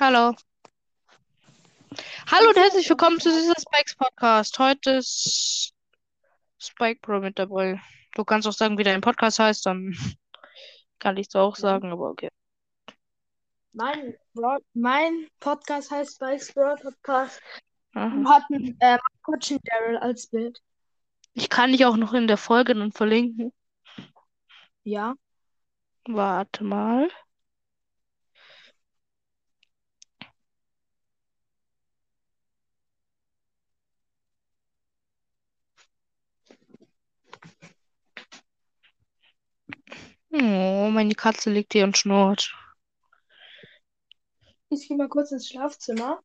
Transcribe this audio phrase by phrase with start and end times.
[0.00, 0.32] Hallo.
[2.30, 4.56] Hallo und herzlich willkommen zu dieser Spikes Podcast.
[4.60, 5.72] Heute ist
[6.56, 7.80] Spike Pro mit dabei.
[8.14, 9.92] Du kannst auch sagen, wie dein Podcast heißt, dann
[11.00, 12.28] kann ich es auch sagen, aber okay.
[13.72, 17.42] Mein, Broad, mein Podcast heißt Spikes Broad Podcast.
[17.94, 18.14] Aha.
[18.14, 20.60] Wir hatten äh, Coaching Daryl als Bild.
[21.34, 23.52] Ich kann dich auch noch in der Folge dann verlinken.
[24.84, 25.16] Ja.
[26.06, 27.10] Warte mal.
[40.30, 42.54] Oh, meine Katze liegt hier und schnurrt.
[44.70, 46.20] Ich gehe mal kurz ins Schlafzimmer.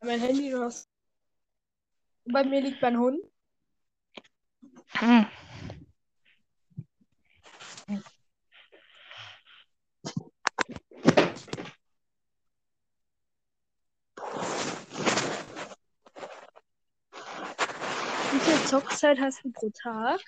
[0.00, 0.72] Mein Handy noch.
[2.24, 3.20] Bei mir liegt mein Hund.
[4.92, 5.26] Hm.
[18.30, 20.20] Wie viel Zockzeit hast du pro Tag?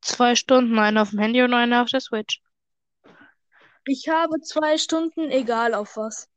[0.00, 2.40] Zwei Stunden, eine auf dem Handy und eine auf der Switch.
[3.84, 6.28] Ich habe zwei Stunden, egal auf was.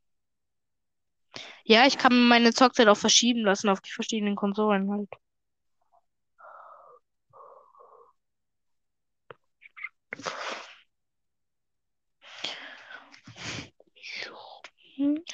[1.64, 5.08] Ja, ich kann meine Zockzeit auch verschieben lassen auf die verschiedenen Konsolen halt.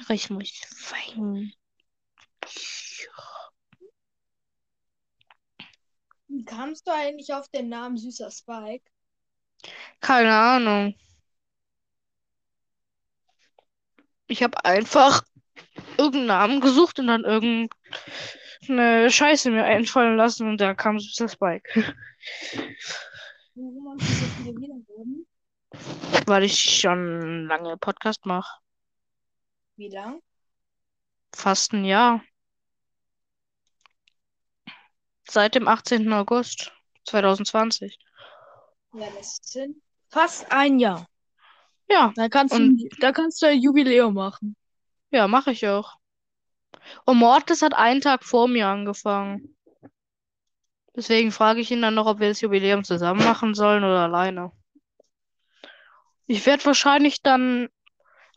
[0.08, 0.52] Ich muss
[0.90, 1.52] weinen.
[6.36, 8.84] Wie kamst du eigentlich auf den Namen Süßer Spike?
[10.00, 10.94] Keine Ahnung.
[14.26, 15.22] Ich habe einfach
[15.96, 21.94] irgendeinen Namen gesucht und dann irgendeine Scheiße mir einfallen lassen und da kam Süßer Spike.
[23.54, 25.26] Warum hast du so viele Wiedergaben?
[26.26, 28.58] Weil ich schon lange Podcast mache.
[29.76, 30.20] Wie lang?
[31.34, 32.20] Fast ein Jahr.
[35.28, 36.12] Seit dem 18.
[36.12, 36.72] August
[37.06, 37.98] 2020.
[38.94, 39.76] Ja, das sind
[40.08, 41.06] fast ein Jahr.
[41.88, 44.56] Ja, Da kannst Und- du, da kannst du ein Jubiläum machen.
[45.10, 45.96] ja, mache ich auch.
[47.04, 49.56] Und Mortis hat einen Tag vor mir angefangen.
[50.94, 54.50] Deswegen frage ich ihn dann noch, ob wir das Jubiläum zusammen machen sollen oder alleine.
[56.26, 57.68] Ich werde wahrscheinlich dann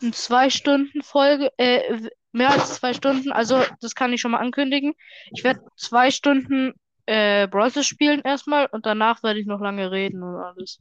[0.02, 4.40] eine zwei Stunden Folge, äh, mehr als zwei Stunden, also das kann ich schon mal
[4.40, 4.94] ankündigen.
[5.31, 6.73] Ich werde zwei Stunden
[7.06, 10.79] äh, Brawl Stars spielen erstmal und danach werde ich noch lange reden und alles.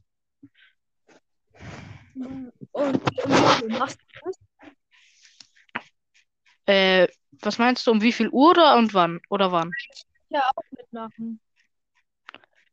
[2.13, 4.39] Und, und wie viel machst du das?
[6.65, 7.07] Äh,
[7.41, 9.19] was meinst du, um wie viel Uhr oder und wann?
[9.29, 9.71] Oder wann?
[10.29, 11.39] Ja, auch mitmachen.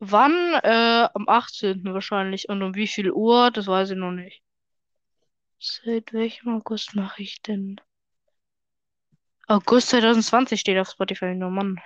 [0.01, 0.35] Wann?
[0.63, 1.83] Äh, am 18.
[1.95, 2.49] wahrscheinlich.
[2.51, 3.51] Und um wie viel Uhr?
[3.51, 4.43] Das weiß ich noch nicht.
[5.59, 7.81] Seit welchem August mache ich denn?
[9.49, 11.27] August 2020 steht auf Spotify.
[11.43, 11.81] Oh Mann.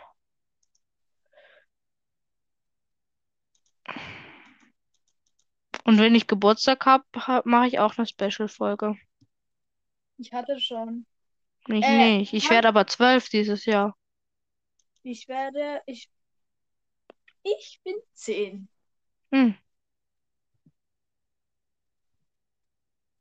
[5.84, 8.96] Und wenn ich Geburtstag habe, hab, mache ich auch eine Special-Folge.
[10.18, 11.06] Ich hatte schon.
[11.68, 12.32] Ich Äh, nicht.
[12.32, 13.96] Ich werde aber zwölf dieses Jahr.
[15.02, 16.10] Ich werde, ich,
[17.42, 18.68] ich bin zehn.
[19.32, 19.54] Hm.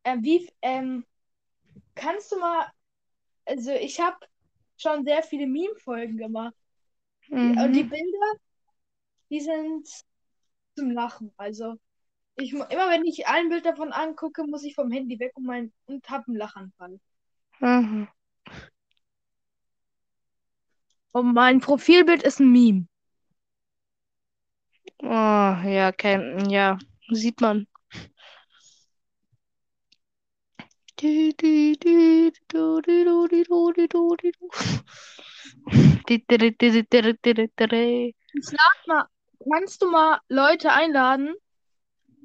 [0.04, 1.06] Ähm, wie, ähm,
[1.96, 2.72] kannst du mal,
[3.50, 4.18] also ich habe
[4.78, 6.56] schon sehr viele Meme-Folgen gemacht.
[7.32, 7.90] Und die Mhm.
[7.90, 8.34] Bilder,
[9.32, 9.88] die sind
[10.78, 11.34] zum Lachen.
[11.38, 11.76] Also
[12.38, 15.74] ich, immer wenn ich ein Bild davon angucke, muss ich vom Handy weg und mein
[15.88, 17.00] und hab einen Lachanfall.
[17.62, 18.08] Mhm.
[21.12, 22.88] Und mein Profilbild ist ein Meme.
[25.04, 25.08] Oh,
[25.66, 26.78] ja, kein, ja,
[27.12, 27.68] sieht man.
[38.34, 39.06] Ich lad mal,
[39.52, 41.34] kannst du mal Leute einladen?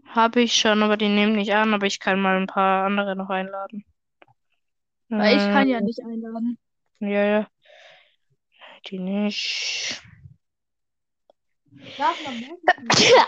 [0.07, 3.17] Habe ich schon, aber die nehmen nicht an, aber ich kann mal ein paar andere
[3.17, 3.85] noch einladen.
[5.09, 6.59] Weil ich kann ja Ähm, nicht einladen.
[7.00, 7.49] ja, ja.
[8.87, 10.03] Die nicht.
[11.99, 12.15] Mal,
[12.91, 13.26] Tja.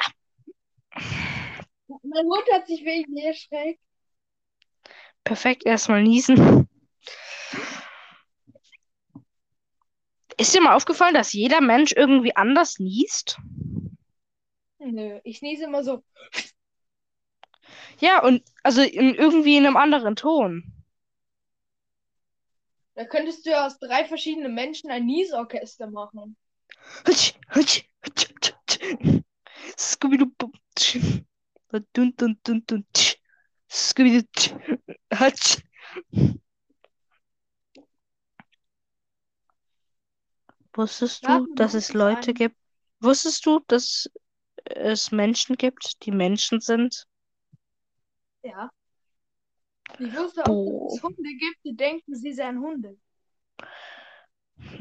[1.88, 3.80] Mein Hund hat sich wegen mir erschreckt.
[5.26, 6.68] Perfekt, erstmal niesen.
[10.36, 13.36] Ist dir mal aufgefallen, dass jeder Mensch irgendwie anders niest?
[14.78, 16.04] Nö, ich niese immer so.
[17.98, 20.72] Ja, und also in, irgendwie in einem anderen Ton.
[22.94, 26.36] Da könntest du ja aus drei verschiedenen Menschen ein Niesorchester machen.
[29.76, 30.52] Scooby-Doo.
[33.76, 34.26] Scooby
[35.12, 35.58] Hatsch.
[40.72, 42.56] Wusstest du, dass es Leute gibt?
[43.00, 44.10] Wusstest du, dass
[44.64, 47.06] es Menschen gibt, die Menschen sind?
[48.42, 48.70] Ja.
[49.98, 52.98] Ich wusste auch, dass es Hunde gibt, die denken, sie seien Hunde.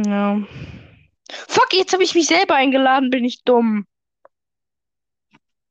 [0.06, 0.42] Ja.
[1.30, 3.86] Fuck, jetzt habe ich mich selber eingeladen, bin ich dumm.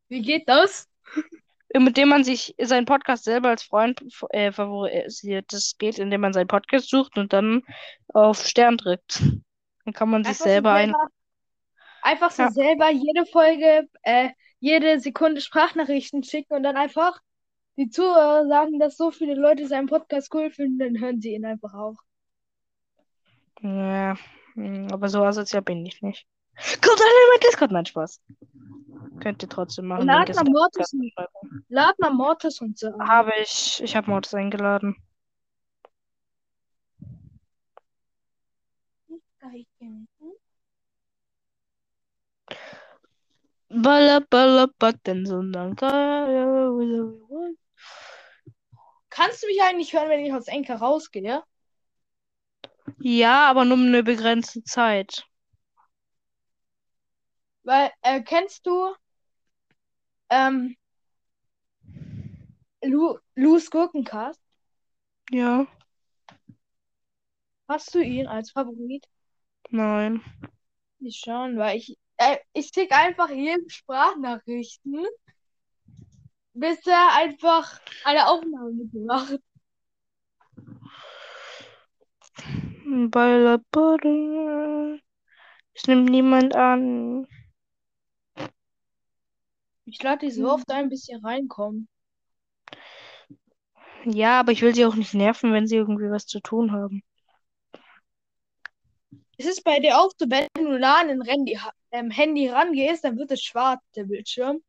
[0.08, 0.88] Wie geht das?
[1.78, 4.00] Mit dem man sich seinen Podcast selber als Freund
[4.30, 5.52] äh, favorisiert.
[5.52, 7.62] Das geht, indem man seinen Podcast sucht und dann
[8.12, 9.22] auf Stern drückt.
[9.84, 10.92] Dann kann man sich so selber ein.
[10.92, 11.08] selber,
[12.02, 12.48] einfach so Ja.
[12.48, 14.30] selber jede Folge, äh,
[14.60, 17.20] jede Sekunde Sprachnachrichten schicken und dann einfach
[17.76, 21.44] die Zuhörer sagen, dass so viele Leute seinen Podcast cool finden, dann hören sie ihn
[21.46, 21.96] einfach auch.
[23.62, 24.16] Ja,
[24.54, 26.26] hm, aber so asozial bin ich nicht.
[26.56, 28.20] Kommt alle in mein Discord, nein, Spaß.
[29.20, 30.06] Könnt ihr trotzdem machen.
[30.06, 31.64] Lad mal Mortis, Podcast-Beschreibung.
[31.68, 32.92] lad mal Mortis und so.
[33.00, 34.96] Habe ich, ich habe Mortis eingeladen.
[43.68, 45.74] Balla, balla, button, sondern
[49.10, 51.42] Kannst du mich eigentlich hören, wenn ich aus Enker rausgehe?
[53.00, 55.24] Ja, aber nur eine begrenzte Zeit.
[57.64, 58.94] Weil, äh, kennst du
[60.30, 60.76] ähm,
[62.84, 64.40] Lu Lu's Gurkencast?
[65.30, 65.66] Ja,
[67.68, 69.06] Hast du ihn als Favorit?
[69.70, 70.22] nein.
[71.00, 75.06] Ich schon, weil ich, äh, ich schicke einfach jedem Sprachnachrichten,
[76.54, 79.38] bis er einfach eine Aufnahme mitmacht.
[83.12, 84.98] Balla, balla.
[85.74, 87.26] Es nimmt niemand an.
[89.84, 91.88] Ich lade die so oft ein, bis sie reinkommen.
[94.04, 97.02] Ja, aber ich will sie auch nicht nerven, wenn sie irgendwie was zu tun haben.
[99.36, 101.58] Es ist bei dir auch so, wenn du nah an den Handy,
[101.90, 104.62] ähm, Handy rangehst, dann wird es schwarz, der Bildschirm.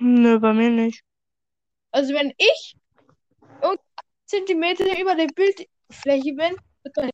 [0.00, 1.04] Nö, bei mir nicht.
[1.92, 2.74] Also wenn ich
[4.32, 7.10] Zentimeter über der Bildfläche bin, wird mein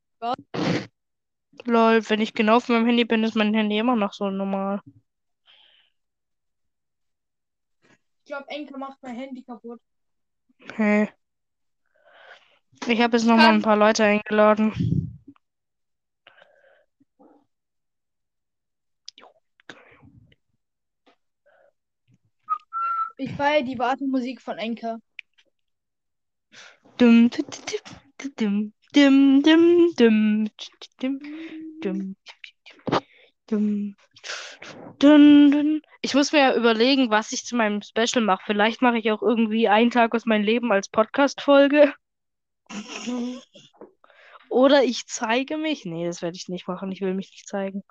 [1.64, 4.80] Lol, wenn ich genau auf meinem Handy bin, ist mein Handy immer noch so normal.
[7.82, 9.80] Ich glaube, Enker macht mein Handy kaputt.
[10.74, 11.08] Hey.
[12.86, 14.72] Ich habe jetzt noch mal ein paar Leute eingeladen.
[23.16, 25.00] Ich feiere die Wartemusik von Enker.
[26.98, 27.46] Dum, dum,
[28.36, 30.50] dum, dum, dum, dum, dum,
[31.00, 31.20] dum, dum,
[31.80, 32.16] dum,
[33.46, 33.96] dum.
[36.00, 38.42] Ich muss mir ja überlegen, was ich zu meinem Special mache.
[38.46, 41.94] Vielleicht mache ich auch irgendwie einen Tag aus meinem Leben als Podcast-Folge.
[44.48, 45.84] Oder ich zeige mich.
[45.84, 46.90] Nee, das werde ich nicht machen.
[46.92, 47.84] Ich will mich nicht zeigen.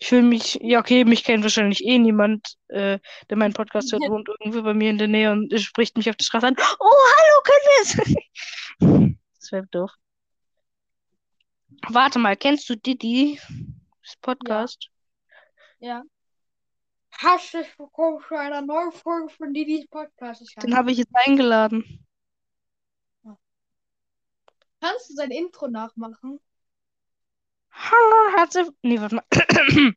[0.00, 2.98] Ich will mich, ja, okay, mich kennt wahrscheinlich eh niemand, äh,
[3.28, 6.16] der meinen Podcast hört, wohnt irgendwo bei mir in der Nähe und spricht mich auf
[6.16, 6.56] der Straße an.
[6.80, 9.14] Oh, hallo, können wir es?
[9.40, 9.90] Das wäre doof.
[11.86, 13.40] Warte mal, kennst du Didi?
[14.02, 14.90] Das Podcast?
[15.78, 16.02] Ja.
[17.10, 20.54] Herzlich willkommen zu einer neuen Folge von Didis Podcast.
[20.62, 22.06] Den habe ich jetzt eingeladen.
[24.80, 26.40] Kannst du sein Intro nachmachen?
[27.72, 28.68] Hallo und herzlich.
[28.82, 29.24] Nee, warte mal.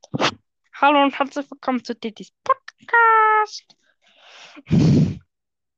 [0.74, 3.76] Hallo und herzlich willkommen zu Didis Podcast.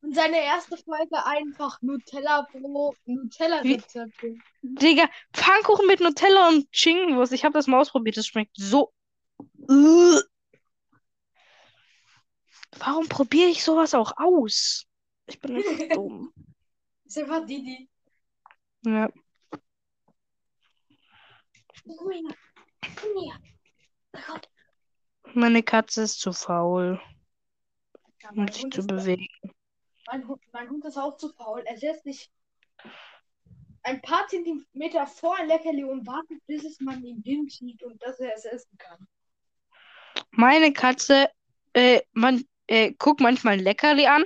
[0.04, 4.36] Und seine erste Folge einfach Nutella Brot, Nutella Rezepte.
[4.62, 7.32] Digga, Pfannkuchen mit Nutella und Schinkenwurst.
[7.32, 8.18] Ich habe das mal ausprobiert.
[8.18, 8.92] Das schmeckt so.
[12.80, 14.86] Warum probiere ich sowas auch aus?
[15.28, 16.34] Ich bin einfach dumm.
[17.06, 17.90] Ist einfach Didi.
[18.86, 19.10] Ja.
[25.34, 27.00] Meine Katze ist zu faul,
[28.36, 29.28] um sich zu bewegen.
[30.08, 31.64] Mein, Hund, mein Hund ist auch zu faul.
[31.66, 32.32] Er setzt sich
[33.84, 38.20] ein paar Zentimeter vor ein Leckerli und wartet, bis es man ihm hinschiebt und dass
[38.20, 39.08] er es essen kann.
[40.32, 41.30] Meine Katze
[41.74, 44.26] äh, man, äh, guckt manchmal ein Leckerli an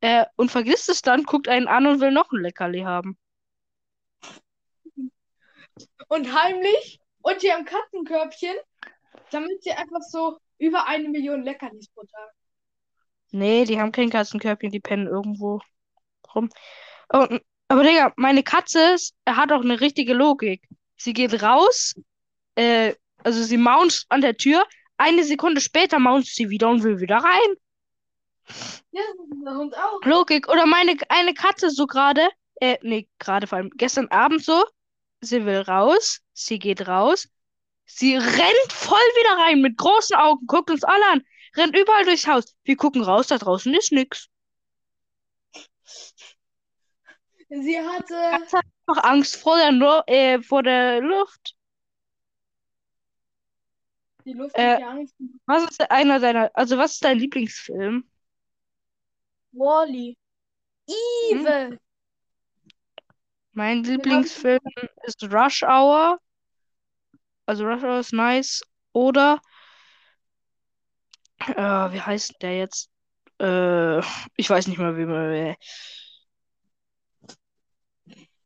[0.00, 3.18] äh, und vergisst es dann, guckt einen an und will noch ein Leckerli haben.
[6.08, 8.54] Und heimlich unter ihrem Katzenkörbchen
[9.30, 12.32] sammelt sie einfach so über eine Million Leckerlis pro Tag.
[13.36, 15.60] Nee, die haben kein Katzenkörbchen, die pennen irgendwo
[16.34, 16.48] rum.
[17.08, 20.66] Aber, aber Digga, meine Katze ist- hat auch eine richtige Logik.
[20.96, 21.94] Sie geht raus,
[22.54, 24.64] äh, also sie maunzt an der Tür,
[24.96, 27.50] eine Sekunde später maunzt sie wieder und will wieder rein.
[28.92, 29.02] Ja,
[29.44, 30.00] der Hund auch.
[30.04, 30.48] Logik.
[30.48, 32.28] Oder meine eine Katze so gerade,
[32.60, 34.64] äh, nee, gerade vor allem gestern Abend so,
[35.20, 37.28] sie will raus, sie geht raus,
[37.84, 41.22] sie rennt voll wieder rein mit großen Augen, guckt uns alle an,
[41.56, 42.54] rennt überall durchs Haus.
[42.64, 44.28] Wir gucken raus, da draußen ist nix.
[47.48, 48.14] Sie hatte.
[48.30, 51.54] Katze hat noch Angst vor der, Lu äh, vor der Luft.
[54.24, 55.14] Die Luft Äh, hat ja Angst.
[55.46, 58.04] Was ist einer deiner, also was ist dein Lieblingsfilm?
[59.52, 60.16] Wally.
[61.30, 61.78] Evil.
[63.52, 64.60] Mein Den hab ich Lieblingsfilm
[65.04, 66.18] ist Rush Hour.
[67.46, 68.62] Also Rush Hour ist nice.
[68.92, 69.40] Oder,
[71.48, 72.90] äh, wie heißt der jetzt?
[73.40, 73.98] Äh,
[74.36, 75.56] ich weiß nicht mehr, wie man.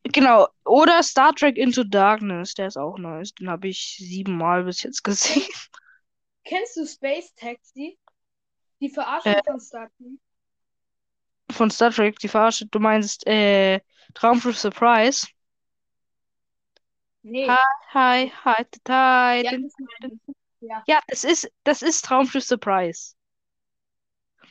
[0.04, 0.48] Genau.
[0.64, 2.54] Oder Star Trek Into Darkness.
[2.54, 3.32] Der ist auch nice.
[3.34, 5.42] Den habe ich siebenmal bis jetzt gesehen.
[6.44, 7.98] Kennst du Space Taxi?
[8.80, 9.42] Die Verarschung Äh.
[9.44, 10.18] von Star Trek?
[11.52, 12.66] Von Star Trek, die Verarsche.
[12.66, 13.80] Du meinst, äh,
[14.14, 15.26] Traumschiff Surprise.
[17.22, 17.46] Nee.
[17.46, 17.58] Hi,
[17.92, 19.42] hi, hi, hi.
[19.44, 19.50] Ja,
[20.60, 20.86] Ja.
[20.86, 23.14] Ja, das ist, das ist Traumschiff Surprise.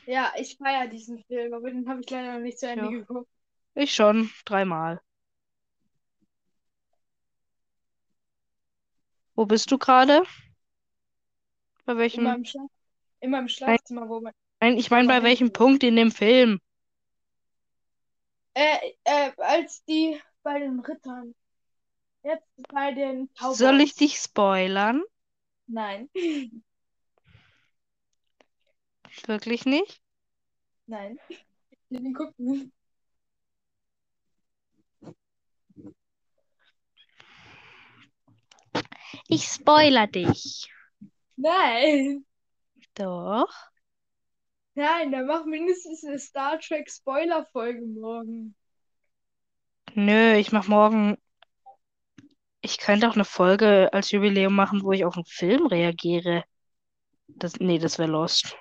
[0.06, 2.90] ja, ich feiere diesen Film, aber den habe ich leider noch nicht zu Ende Ja.
[2.90, 3.30] geguckt.
[3.74, 5.00] Ich schon, dreimal.
[9.34, 10.22] Wo bist du gerade?
[11.84, 12.24] Bei In welchem?
[12.24, 12.66] meinem, Schla
[13.20, 14.32] in meinem Schlafzimmer, wo man.
[14.60, 16.60] Nein, ich meine, bei welchem Punkt in dem Film?
[18.54, 21.34] Äh, äh, als die bei den Rittern.
[22.24, 23.58] Jetzt bei den Cowboys.
[23.58, 25.02] Soll ich dich spoilern?
[25.72, 26.10] Nein.
[29.26, 30.02] Wirklich nicht?
[30.86, 31.18] Nein.
[31.90, 32.72] Den gucken.
[39.28, 40.68] Ich spoiler dich.
[41.36, 42.26] Nein.
[42.94, 43.52] Doch.
[44.74, 48.56] Nein, dann mach mindestens eine Star Trek Spoiler-Folge morgen.
[49.94, 51.16] Nö, ich mach morgen.
[52.62, 56.44] Ich könnte auch eine Folge als Jubiläum machen, wo ich auf einen Film reagiere.
[57.28, 58.56] Das, nee, das wäre Lost.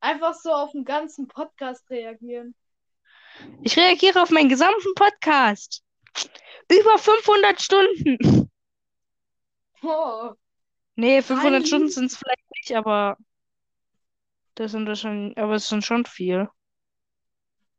[0.00, 2.54] Einfach so auf den ganzen Podcast reagieren.
[3.62, 5.82] Ich reagiere auf meinen gesamten Podcast.
[6.70, 8.50] Über 500 Stunden.
[9.82, 10.34] Oh,
[10.96, 11.66] Nee, 500 Nein.
[11.66, 13.16] Stunden sind es vielleicht nicht, aber
[14.54, 16.48] das sind das schon, aber es sind schon viel.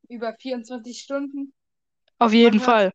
[0.08, 1.52] über 24 Stunden.
[2.18, 2.92] Auf jeden Fall.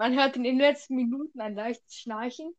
[0.00, 2.56] Man hört in den letzten Minuten ein leichtes Schnarchen.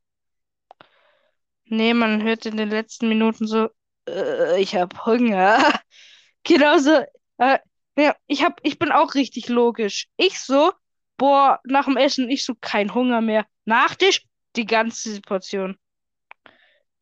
[1.66, 3.70] Nee, man hört in den letzten Minuten so,
[4.08, 5.58] äh, ich hab Hunger.
[6.44, 7.04] Genauso,
[7.38, 7.60] äh,
[7.98, 10.08] ja, ich hab, ich bin auch richtig logisch.
[10.18, 10.72] Ich so,
[11.18, 13.46] boah, nach dem Essen, ich so, kein Hunger mehr.
[13.66, 15.78] Nachtisch, die ganze Portion.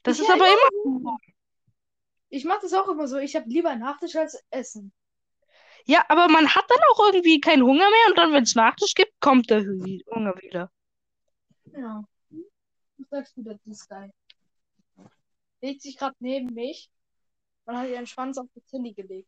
[0.03, 0.53] Das Ich ist aber ja,
[0.85, 1.17] immer.
[2.29, 3.17] Ich mache das auch immer so.
[3.17, 4.91] Ich habe lieber Nachtisch als Essen.
[5.89, 8.93] Ja, aber man hat dann auch irgendwie keinen Hunger mehr und dann, wenn es Nachtisch
[8.93, 10.71] gibt, kommt der Hu- Hunger wieder.
[11.75, 12.03] Ja.
[12.99, 14.11] Was sagst du dazu, Sky?
[15.61, 16.91] Legt sich gerade neben mich
[17.65, 19.27] und hat ihren Schwanz auf das Handy gelegt.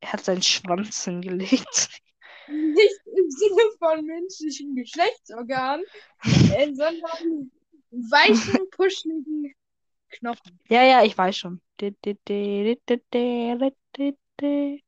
[0.00, 2.00] Er hat seinen Schwanz hingelegt.
[2.48, 5.80] Nicht im Sinne von menschlichen Geschlechtsorgan,
[6.24, 7.52] äh, sondern
[7.92, 9.54] weichen, puscheligen
[10.08, 10.58] Knochen.
[10.68, 11.60] Ja, ja, ich weiß schon.
[11.80, 14.82] Di- di- di- di- di- di- di- di.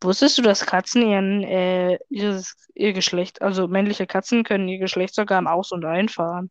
[0.00, 5.46] Wusstest du, dass Katzen ihren, äh, ihres, ihr Geschlecht, also männliche Katzen können ihr Geschlechtsorgan
[5.46, 6.50] aus- und einfahren?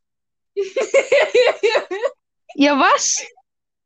[2.59, 3.23] Ja, was?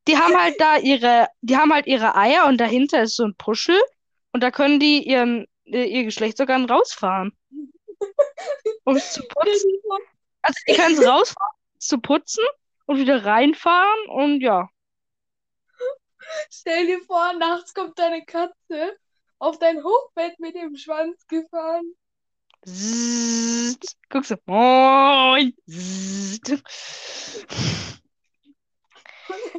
[0.08, 3.36] Die haben halt da ihre, die haben halt ihre Eier und dahinter ist so ein
[3.36, 3.78] Puschel
[4.32, 7.38] und da können die ihren, äh, ihr Geschlechtsorgan rausfahren.
[8.86, 9.72] Um es zu putzen.
[10.42, 12.46] Also die können es rausfahren, zu putzen
[12.86, 14.70] und wieder reinfahren und ja.
[16.50, 18.98] Stell dir vor, nachts kommt deine Katze
[19.42, 21.96] auf dein Hochbett mit dem Schwanz gefahren.
[22.64, 23.98] Zzzzt.
[24.10, 25.54] Guckst du, moin.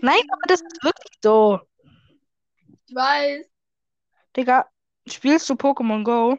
[0.00, 1.60] Nein, aber das ist wirklich so.
[2.86, 3.46] Ich weiß.
[4.36, 4.68] Digga,
[5.06, 6.38] spielst du Pokémon Go?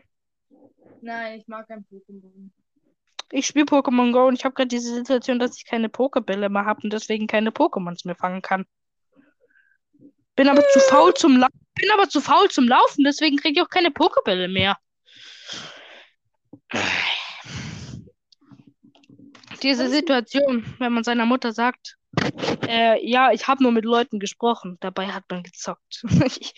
[1.02, 2.50] Nein, ich mag kein Pokémon.
[3.30, 6.66] Ich spiele Pokémon Go und ich habe gerade diese Situation, dass ich keine Pokébälle mehr
[6.66, 8.66] habe und deswegen keine Pokémons mehr fangen kann.
[10.38, 13.65] Bin aber zu faul zum La bin aber zu faul zum Laufen, deswegen kriege ich
[13.65, 14.77] auch keine Pokébälle mehr.
[19.62, 21.98] Diese Situation, wenn man seiner Mutter sagt,
[22.68, 26.03] äh, ja, ich habe nur mit Leuten gesprochen, dabei hat man gezockt.
[26.25, 26.53] Ich,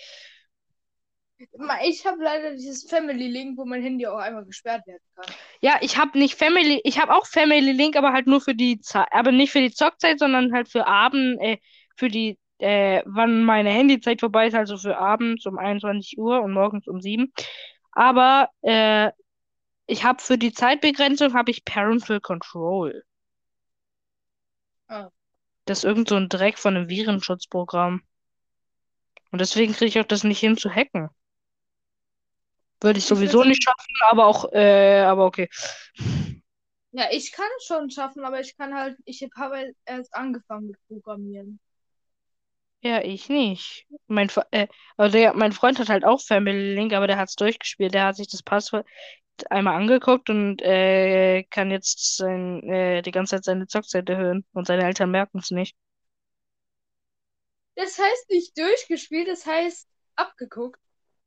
[1.84, 5.36] Ich habe leider dieses Family Link, wo mein Handy auch einmal gesperrt werden kann.
[5.62, 8.80] Ja, ich habe nicht Family, ich habe auch Family Link, aber halt nur für die
[8.80, 11.58] Zeit, aber nicht für die Zockzeit, sondern halt für Abend, äh,
[11.98, 16.54] für die, äh, wann meine Handyzeit vorbei ist, also für abends um 21 Uhr und
[16.54, 17.34] morgens um 7.
[17.92, 19.12] Aber äh,
[19.88, 23.04] ich habe für die Zeitbegrenzung habe ich Parental Control.
[24.88, 25.10] Ah.
[25.66, 28.02] Das ist irgend so ein Dreck von einem Virenschutzprogramm.
[29.32, 31.10] Und deswegen kriege ich auch das nicht hin zu hacken.
[32.82, 35.50] Würde ich sowieso nicht schaffen, aber auch, äh, aber okay.
[36.92, 40.78] Ja, ich kann es schon schaffen, aber ich kann halt, ich habe erst angefangen mit
[40.88, 41.60] Programmieren.
[42.86, 43.88] Ja, ich nicht.
[44.08, 47.30] Mein, Fre- äh, also der, mein Freund hat halt auch Family Link, aber der hat
[47.30, 47.94] es durchgespielt.
[47.96, 48.88] Der hat sich das Passwort
[49.50, 54.46] einmal angeguckt und äh, kann jetzt sein, äh, die ganze Zeit seine Zockzeit erhöhen.
[54.54, 55.76] Und seine Eltern merken es nicht.
[57.76, 60.80] Das heißt nicht durchgespielt, das heißt abgeguckt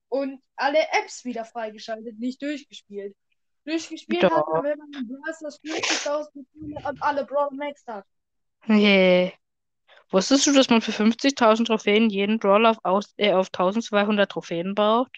[0.09, 3.17] und alle Apps wieder freigeschaltet, nicht durchgespielt.
[3.65, 4.31] Durchgespielt Doch.
[4.31, 8.07] hat man, wenn man im Browser 50.000 Mitglieder und alle Brawl Max hat.
[8.61, 9.35] Hey.
[10.11, 14.75] Wusstest du, dass man für 50.000 Trophäen jeden Brawler auf, aus, äh, auf 1200 Trophäen
[14.75, 15.17] braucht?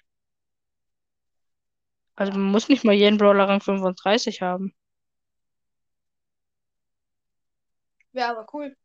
[2.15, 4.73] Also man muss nicht mal jeden Brawler Rang 35 haben.
[8.13, 8.77] Wäre aber cool.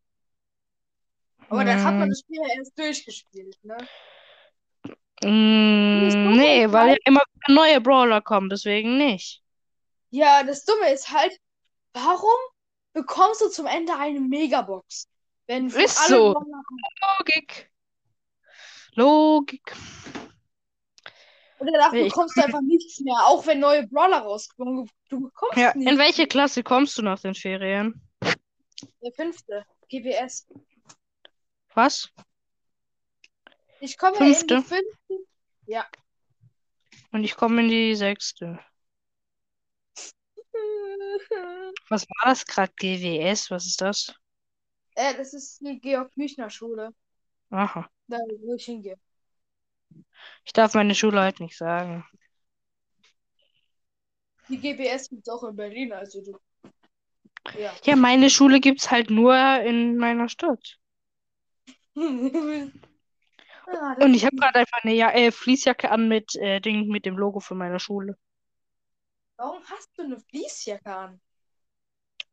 [1.49, 2.09] Aber dann hat man Hm.
[2.09, 3.77] das Spiel ja erst durchgespielt, ne?
[5.23, 9.41] Mm, nee, weil ja halt- immer wieder neue Brawler kommen, deswegen nicht.
[10.09, 11.37] Ja, das Dumme ist halt,
[11.93, 12.37] warum
[12.93, 15.07] bekommst du zum Ende eine Megabox?
[15.47, 16.33] Wenn Ist so.
[17.19, 17.71] Logik.
[18.93, 19.75] Logik.
[21.59, 24.89] Und danach Ich- bekommst du einfach nichts mehr, auch wenn neue Brawler rauskommen.
[25.09, 25.91] Du bekommst Ja, nichts.
[25.91, 28.01] in welche Klasse kommst du nach den Ferien?
[29.01, 29.65] Der fünfte.
[29.89, 30.47] GPS.
[31.75, 32.09] Was?
[33.79, 34.55] Ich komme Fünfte?
[34.55, 35.27] in die fünfte.
[35.67, 35.85] Ja.
[37.11, 38.59] Und ich komme in die sechste.
[41.89, 42.73] Was war das gerade?
[42.77, 43.51] GWS?
[43.51, 44.13] Was ist das?
[44.95, 46.93] Äh, das ist die Georg-Büchner-Schule,
[47.51, 47.89] Aha.
[48.07, 48.97] da wo ich hingehe.
[50.45, 52.05] Ich darf meine Schule halt nicht sagen.
[54.49, 56.37] Die GPS gibt es auch in Berlin, also du.
[57.59, 57.71] Ja.
[57.85, 60.77] Ja, meine Schule gibt's halt nur in meiner Stadt.
[63.67, 67.05] Ah, Und ich habe gerade einfach eine ja äh, Fließjacke an mit äh, Ding mit
[67.05, 68.15] dem Logo von meiner Schule.
[69.37, 71.21] Warum hast du eine Fließjacke an?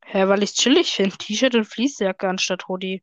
[0.05, 1.17] Hä, weil ich chillig finde.
[1.19, 3.03] T-Shirt und Fließjacke anstatt Hoodie.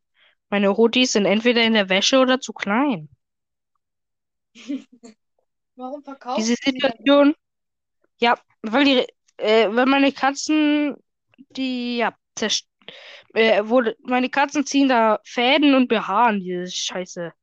[0.49, 3.09] Meine Hoodies sind entweder in der Wäsche oder zu klein.
[5.75, 6.93] Warum verkaufst Diese du die dann?
[6.97, 7.35] Situation.
[8.19, 9.07] Ja, weil die,
[9.37, 10.95] äh, weil meine Katzen,
[11.51, 12.67] die, ja, zerst
[13.33, 17.33] äh, wurde, meine Katzen ziehen da Fäden und behaaren diese Scheiße.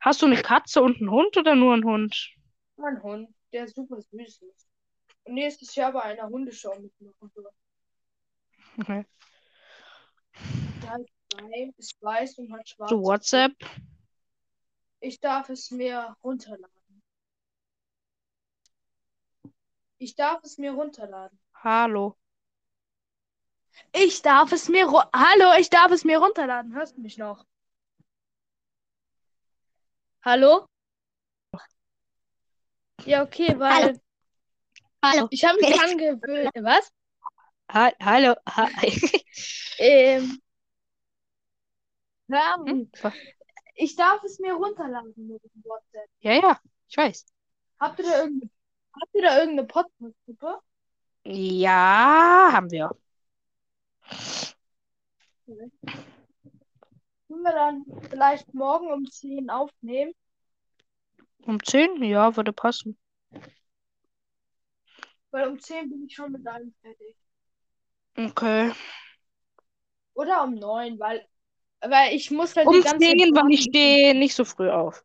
[0.00, 2.30] Hast du eine Katze und einen Hund oder nur einen Hund?
[2.76, 4.68] Mein Hund, der super süß ist.
[5.24, 7.30] Und nächstes Jahr bei einer Hundeshow mitmachen.
[7.34, 7.50] soll.
[8.78, 9.06] Okay.
[10.82, 13.52] Der ist weiß, ist weiß und hat schwarze So WhatsApp.
[15.00, 17.02] Ich darf es mir runterladen.
[19.98, 21.38] Ich darf es mir runterladen.
[21.54, 22.16] Hallo.
[23.92, 26.74] Ich darf es mir Hallo, ich darf es mir runterladen.
[26.74, 27.46] Hörst du mich noch?
[30.22, 30.66] Hallo?
[33.04, 34.00] Ja, okay, weil
[35.02, 35.28] Hallo.
[35.30, 36.50] ich habe mich angewöhnt.
[36.56, 36.90] Was?
[37.68, 38.34] Ha hallo.
[38.46, 38.68] Ha
[39.78, 40.40] Ähm,
[42.28, 42.90] ja, Hm?
[43.74, 46.08] ich darf es mir runterladen mit dem WhatsApp.
[46.20, 47.26] Ja, ja, ich weiß.
[47.78, 48.50] Habt ihr da irgendeine,
[49.00, 50.60] habt ihr da irgendeine Podcast-Gruppe?
[51.24, 52.90] Ja, haben wir.
[55.46, 60.12] Können wir dann vielleicht morgen um 10 aufnehmen?
[61.46, 62.02] Um 10?
[62.02, 62.98] Ja, würde passen.
[65.30, 67.14] Weil um 10 bin ich schon mit allem fertig.
[68.18, 68.72] Okay.
[70.14, 71.24] Oder um 9, weil,
[71.80, 75.04] weil ich muss halt Um die ganze 10, weil ich stehe nicht so früh auf.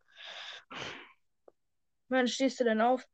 [2.10, 3.08] Wann stehst du denn auf?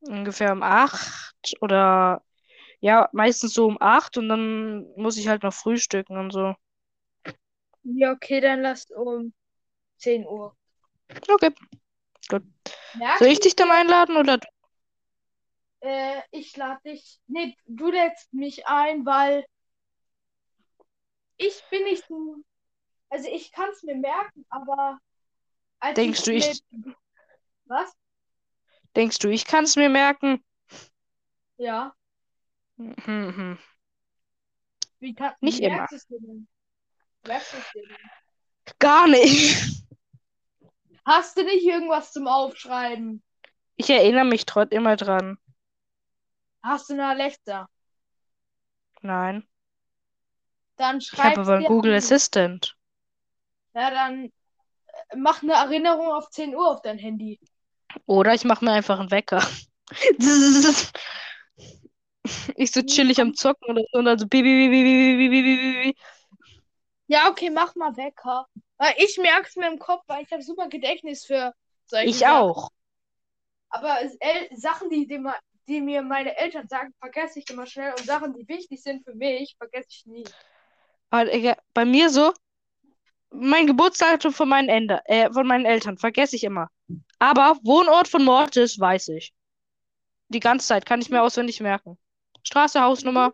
[0.00, 2.22] Ungefähr um 8 oder
[2.80, 6.54] ja, meistens so um 8 und dann muss ich halt noch frühstücken und so.
[7.82, 9.32] Ja, okay, dann lasst um
[9.98, 10.56] 10 Uhr.
[11.30, 11.50] Okay.
[12.94, 14.46] Merkst Soll ich dich dann einladen oder du?
[15.80, 17.20] Äh, ich lade dich.
[17.26, 19.44] Nee, du lädst mich ein, weil
[21.36, 22.36] ich bin nicht so.
[23.10, 24.98] Also ich kann es mir merken, aber
[25.78, 26.96] als Denkst du, ich- mit-
[27.66, 27.92] Was?
[28.96, 30.42] Denkst du, ich kann es mir merken?
[31.58, 31.94] Ja.
[32.78, 32.94] Hm,
[33.36, 33.58] hm.
[35.00, 35.76] Wie kann Nicht wie immer.
[35.76, 36.48] merkst du es dir denn?
[37.26, 37.96] Merkst du es dir denn?
[38.78, 39.84] Gar nicht.
[41.04, 43.22] Hast du nicht irgendwas zum Aufschreiben?
[43.76, 45.38] Ich erinnere mich trotzdem immer dran.
[46.68, 47.66] Hast du eine Alexa?
[49.02, 49.44] Nein.
[50.76, 51.16] Dann schreib.
[51.18, 51.94] Ich habe aber einen Google an...
[51.94, 52.74] Assistant.
[53.74, 54.30] Ja, dann
[55.16, 57.40] mach eine Erinnerung auf 10 Uhr auf dein Handy.
[58.06, 59.42] Oder ich mach mir einfach einen Wecker.
[62.56, 65.94] ich so chillig am Zocken oder so und dann so bi, bi, bi,
[67.06, 68.46] Ja, okay, mach mal Wecker.
[68.76, 71.54] Weil ich merke es mir im Kopf, weil ich habe super Gedächtnis für
[71.86, 72.52] solche Ich Sachen.
[72.52, 72.70] auch.
[73.70, 75.34] Aber äh, Sachen, die, die, man,
[75.68, 77.90] die mir meine Eltern sagen, vergesse ich immer schnell.
[77.92, 80.24] Und Sachen, die wichtig sind für mich, vergesse ich nie.
[81.10, 82.32] Aber Digga, bei mir so,
[83.30, 86.68] mein Geburtsdatum von meinen, Ende, äh, von meinen Eltern vergesse ich immer.
[87.18, 89.32] Aber Wohnort von Mortis weiß ich.
[90.28, 91.98] Die ganze Zeit kann ich mir auswendig merken.
[92.42, 93.32] Straße, Hausnummer,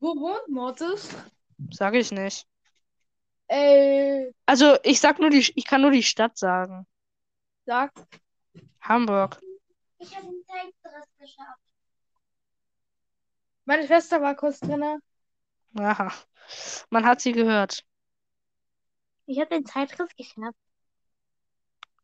[0.00, 1.08] Wo wohnt Mortis?
[1.70, 2.46] sage ich nicht.
[3.48, 6.86] Äh, Also ich sag nur die, ich kann nur die Stadt sagen.
[7.66, 7.92] sag.
[8.80, 9.40] Hamburg.
[9.98, 11.60] Ich habe den Zeitdress geschafft.
[13.64, 15.00] Meine Schwester war kurz drin.
[15.78, 16.12] Aha.
[16.90, 17.84] Man hat sie gehört.
[19.26, 20.56] Ich habe den Zeitdress geschafft.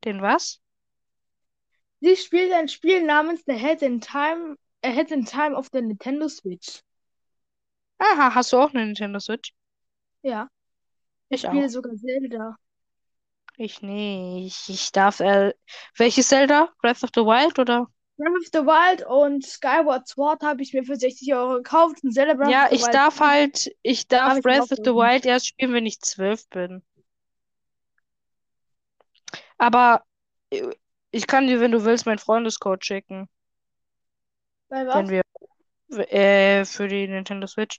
[0.04, 0.60] Den was?
[2.00, 6.28] Sie spielt ein Spiel namens The Head in Time, Ahead in Time auf der Nintendo
[6.28, 6.80] Switch.
[7.98, 9.52] Aha, hast du auch eine Nintendo Switch?
[10.22, 10.48] Ja.
[11.28, 11.70] Ich Ich spiele auch.
[11.70, 12.56] sogar Zelda.
[13.60, 14.70] Ich nicht.
[14.70, 15.52] Ich darf, äh,
[15.98, 16.70] welches Zelda?
[16.80, 17.88] Breath of the Wild oder?
[18.16, 22.02] Breath of the Wild und Skyward Sword habe ich mir für 60 Euro gekauft.
[22.02, 24.94] Und Zelda Breath Ja, ich darf halt, ich darf ich Breath of the.
[24.94, 26.82] Wild erst spielen, wenn ich zwölf bin.
[29.58, 30.04] Aber
[30.48, 30.70] äh,
[31.10, 33.28] ich kann dir, wenn du willst, meinen Freundescode schicken,
[34.70, 34.94] Bei was?
[34.94, 35.22] wenn wir,
[36.10, 37.78] äh, für die Nintendo Switch.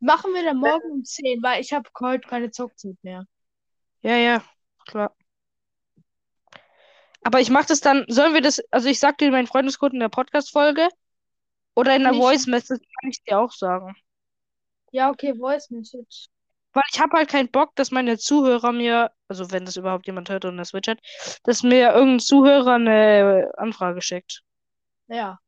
[0.00, 3.26] Machen wir dann morgen um 10, weil ich habe heute keine Zockzeit mehr.
[4.02, 4.42] Ja, ja,
[4.86, 5.14] klar.
[7.22, 10.00] Aber ich mach das dann, sollen wir das, also ich sag dir meinen Freundescode in
[10.00, 10.88] der Podcast-Folge
[11.74, 12.20] oder in der Nicht.
[12.22, 13.94] Voice Message kann ich dir auch sagen.
[14.90, 16.28] Ja, okay, Voice Message.
[16.72, 20.30] Weil ich habe halt keinen Bock, dass meine Zuhörer mir, also wenn das überhaupt jemand
[20.30, 21.00] hört und Switch hat,
[21.44, 24.42] dass mir irgendein Zuhörer eine Anfrage schickt.
[25.08, 25.38] Ja.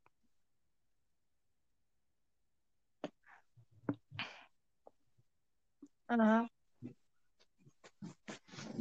[6.21, 6.47] Aha.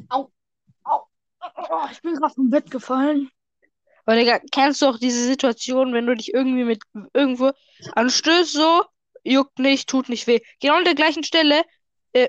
[0.09, 0.31] Au.
[0.83, 1.07] Au.
[1.39, 3.31] Oh, ich bin gerade vom Bett gefallen.
[4.05, 7.51] Weil, Digga, kennst du auch diese Situation, wenn du dich irgendwie mit irgendwo
[7.93, 8.83] anstößt, so,
[9.23, 10.41] juckt nicht, tut nicht weh.
[10.59, 11.63] Genau an der gleichen Stelle,
[12.11, 12.27] äh,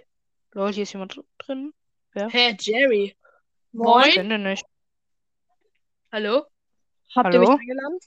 [0.52, 1.72] lol, hier ist jemand drin.
[2.14, 3.04] Hey, Jerry.
[3.04, 3.16] Ich
[3.72, 4.12] Moin.
[4.12, 4.66] kenne den nicht.
[6.12, 6.44] Hallo?
[7.16, 7.58] Habt ihr mich Hallo?
[7.58, 7.98] eingeladen?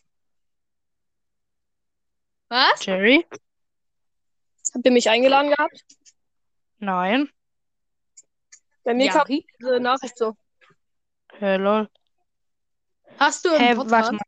[2.50, 2.86] Was?
[2.86, 3.26] Jerry?
[4.74, 5.84] Habt ihr mich eingeladen gehabt?
[6.80, 7.30] Nein.
[8.84, 10.36] Bei mir kam diese Nachricht so.
[11.34, 11.90] Hä, lol.
[13.18, 13.92] Hast du einen Hä, Podcast?
[13.92, 14.26] warte mal.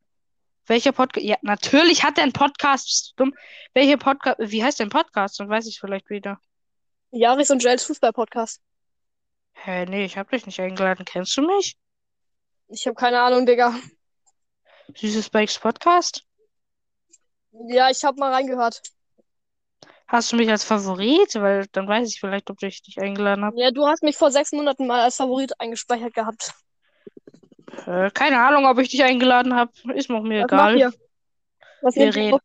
[0.65, 1.25] Welcher Podcast?
[1.25, 3.13] Ja, natürlich hat er einen Podcast.
[3.15, 3.33] Dumm?
[3.73, 4.37] Welcher Podcast?
[4.39, 5.39] Wie heißt dein Podcast?
[5.39, 6.39] Dann weiß ich vielleicht wieder.
[7.11, 8.61] Jaris und Joels Fußball-Podcast.
[9.53, 11.05] Hä, nee, ich hab dich nicht eingeladen.
[11.05, 11.77] Kennst du mich?
[12.67, 13.73] Ich habe keine Ahnung, Digga.
[14.93, 16.25] Süßes Spikes Podcast?
[17.69, 18.81] Ja, ich habe mal reingehört.
[20.07, 21.35] Hast du mich als Favorit?
[21.35, 23.59] Weil dann weiß ich vielleicht, ob ich dich eingeladen habe.
[23.59, 26.53] Ja, du hast mich vor sechs Monaten mal als Favorit eingespeichert gehabt.
[27.85, 29.71] Äh, keine Ahnung, ob ich dich eingeladen habe.
[29.93, 30.93] Ist mir auch mir Was egal.
[31.81, 32.39] Was Wir reden.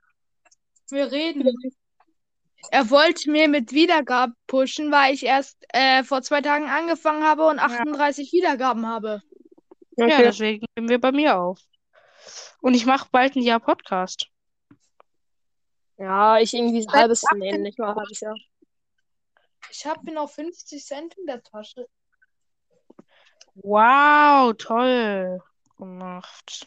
[0.90, 1.56] Wir reden.
[2.70, 7.46] Er wollte mir mit Wiedergaben pushen, weil ich erst äh, vor zwei Tagen angefangen habe
[7.46, 9.22] und 38 Wiedergaben habe.
[9.96, 10.22] Ja, Okay.
[10.22, 11.58] deswegen nehmen wir bei mir auf.
[12.60, 14.28] Und ich mache bald ein Jahr Podcast.
[15.98, 18.36] Ja, ich irgendwie ein halbes, nee, nicht mal ein halbes Jahr.
[19.70, 21.86] Ich habe noch 50 Cent in der Tasche.
[23.54, 25.40] Wow, toll
[25.76, 26.66] gemacht.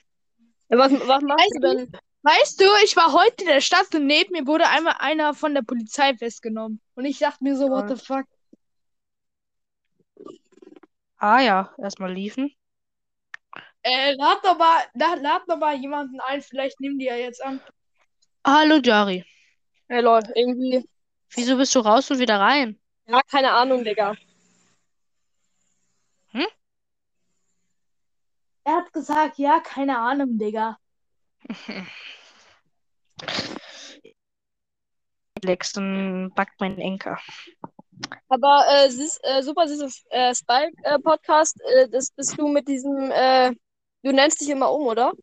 [0.70, 1.92] Ja, was, was machst Weißt du denn?
[2.24, 5.54] Weißt du, ich war heute in der Stadt und neben mir wurde einmal einer von
[5.54, 6.82] der Polizei festgenommen.
[6.96, 8.26] Und ich dachte mir so, what the fuck?
[11.18, 12.52] Ah ja, erstmal liefen.
[13.84, 17.44] Äh, lad doch mal, lad, lad doch mal jemanden ein, vielleicht nehmen die ja jetzt
[17.44, 17.62] an.
[18.48, 19.26] Hallo Jari.
[19.88, 20.88] Hey, lol, irgendwie.
[21.32, 22.80] Wieso bist du raus und wieder rein?
[23.08, 24.16] Ja, keine Ahnung, Digga.
[28.64, 30.78] Er hat gesagt, ja, keine Ahnung, Digga.
[35.44, 37.20] Lex, dann backt mein Enker.
[38.28, 43.56] Aber äh, süß, äh, super süßes äh, Spike-Podcast, äh, das bist du mit diesem, äh,
[44.04, 45.14] du nennst dich immer um, oder?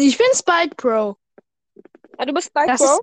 [0.00, 1.16] Ich bin Spike Pro.
[2.18, 3.00] Ja, du bist Spike Das Bro?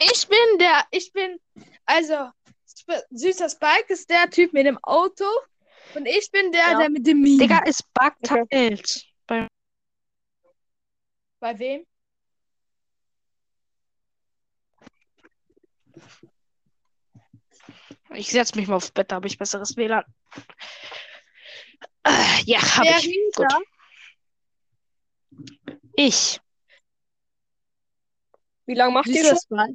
[0.00, 1.38] Ich bin der, ich bin,
[1.86, 2.30] also,
[2.66, 5.24] Sp süßer Spike ist der Typ mit dem Auto.
[5.94, 6.78] Und ich bin der, Ja.
[6.78, 7.38] der mit dem Meme.
[7.38, 9.06] Digga, es buggt halt.
[9.26, 9.48] Beim
[11.40, 11.86] Bei wem?
[18.14, 20.04] ich setz mich mal aufs Bett, da habe ich besseres WLAN.
[22.04, 23.04] Äh, ja, hab Wer ich.
[23.04, 23.46] hieß Gut.
[25.94, 26.40] Ich.
[28.66, 29.48] Wie lange macht ihr das?
[29.50, 29.68] mal?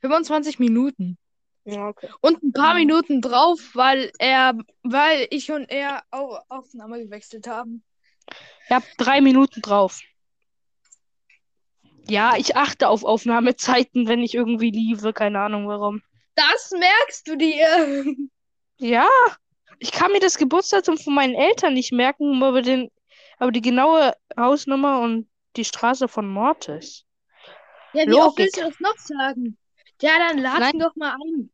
[0.00, 1.18] 25 Minuten.
[1.64, 2.08] Ja, okay.
[2.20, 2.74] Und ein paar.
[2.74, 7.82] Minuten drauf, weil er, weil ich und er Au- Aufnahme gewechselt haben.
[8.66, 10.00] Ich hab drei Minuten drauf.
[12.08, 15.12] Ja, ich achte auf Aufnahmezeiten, wenn ich irgendwie liebe.
[15.12, 16.02] Keine Ahnung warum.
[16.36, 18.04] Das merkst du dir.
[18.78, 19.08] Ja,
[19.78, 22.90] ich kann mir das Geburtsdatum von meinen Eltern nicht merken, aber den,
[23.38, 27.04] aber die genaue Hausnummer und die Straße von Mortis.
[27.92, 28.38] Ja, wie oft Logik.
[28.38, 29.58] willst du das noch sagen?
[30.02, 30.74] Ja, dann lad Nein.
[30.74, 31.50] ihn doch mal ein.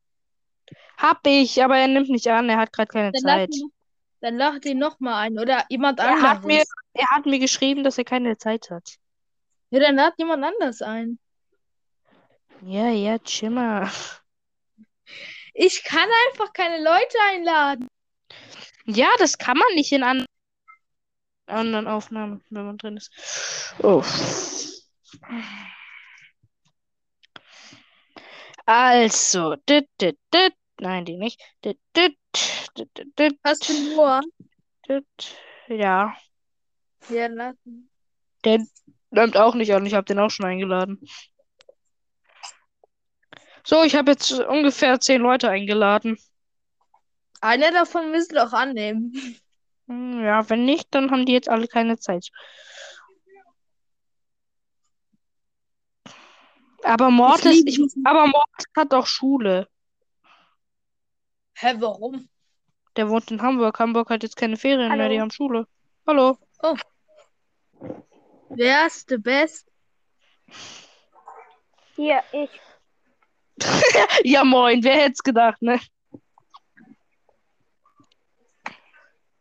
[0.96, 3.54] Hab ich, aber er nimmt nicht an, er hat gerade keine Dann lad Zeit.
[3.56, 3.72] ihn,
[4.20, 5.38] dann lad ihn noch mal ein.
[5.38, 6.44] Oder jemand Er hat anderes.
[6.44, 6.64] mir,
[6.94, 8.96] er hat mir geschrieben, dass er keine Zeit hat.
[9.70, 11.18] Ja, dann lad jemand anders ein.
[12.62, 13.90] Ja, ja, Chimmer.
[15.54, 17.88] Ich kann einfach keine Leute einladen.
[18.84, 20.24] Ja, das kann man nicht in an
[21.46, 23.10] anderen Aufnahmen, wenn man drin ist.
[23.82, 24.02] Oh.
[28.66, 30.54] Also, dit, dit, dit.
[30.80, 31.40] Nein, die nicht.
[31.64, 32.16] Dit, dit,
[32.76, 34.22] dit, dit, dit, Hast du nur?
[34.88, 35.36] dit.
[35.68, 36.14] Ja,
[37.08, 37.56] Ja, lass
[38.44, 38.64] der
[39.10, 39.86] nimmt auch nicht an.
[39.86, 41.00] Ich habe den auch schon eingeladen.
[43.64, 46.18] So, ich habe jetzt ungefähr zehn Leute eingeladen.
[47.40, 49.12] Einer davon müsst ihr auch annehmen.
[49.92, 52.30] Hm, Ja, wenn nicht, dann haben die jetzt alle keine Zeit.
[56.84, 59.68] Aber Mortis, ich, diesen- aber Mortis hat doch Schule.
[61.54, 62.28] Hä, warum?
[62.96, 63.78] Der wohnt in Hamburg.
[63.78, 65.20] Hamburg hat jetzt keine Ferien mehr, die Hallo.
[65.22, 65.66] haben Schule.
[66.06, 66.36] Hallo.
[68.48, 69.70] Wer ist der Best?
[71.96, 72.50] Hier, ich.
[74.24, 75.78] Ja, moin, wer hätte es gedacht, ne?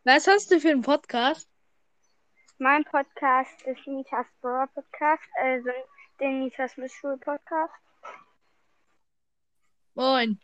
[0.04, 1.48] Was hast du für einen Podcast?
[2.58, 5.70] Mein Podcast ist Nitas Brawl Podcast, also
[6.20, 7.74] der Nitas Mystery Podcast.
[9.94, 10.40] Moin.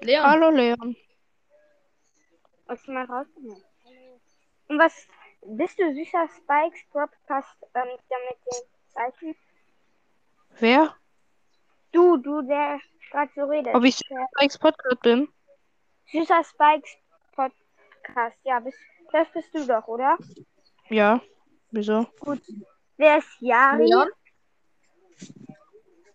[0.00, 0.22] Leon.
[0.24, 0.96] Hallo, Leon.
[2.68, 3.62] Hast du mal rausgenommen?
[4.68, 5.06] Und was
[5.42, 9.36] bist du süßer Spikes Podcast ähm, der mit den Zeichen?
[10.58, 10.96] Wer?
[11.92, 13.74] Du, du, der gerade so redet.
[13.74, 15.28] Ob ich Der Spikes Podcast bin?
[16.12, 16.96] süßer Spikes
[18.10, 18.78] Podcast, ja, bist,
[19.12, 20.18] das bist du doch, oder?
[20.88, 21.20] Ja.
[21.70, 22.06] Wieso?
[22.18, 22.42] Gut.
[22.96, 23.86] Wer ist Yari?
[23.86, 24.08] Leon?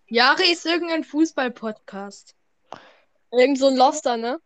[0.08, 2.36] Jari ist irgendein Fußball-Podcast.
[3.32, 4.40] Irgend so ein Loster, ne?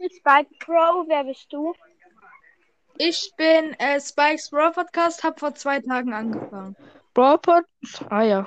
[0.00, 1.74] Spike Pro, wer bist du?
[2.98, 6.76] Ich bin äh, Spikes Brawl Podcast, hab vor zwei Tagen angefangen.
[7.12, 7.64] Brawl Pod?
[8.08, 8.46] Ah ja.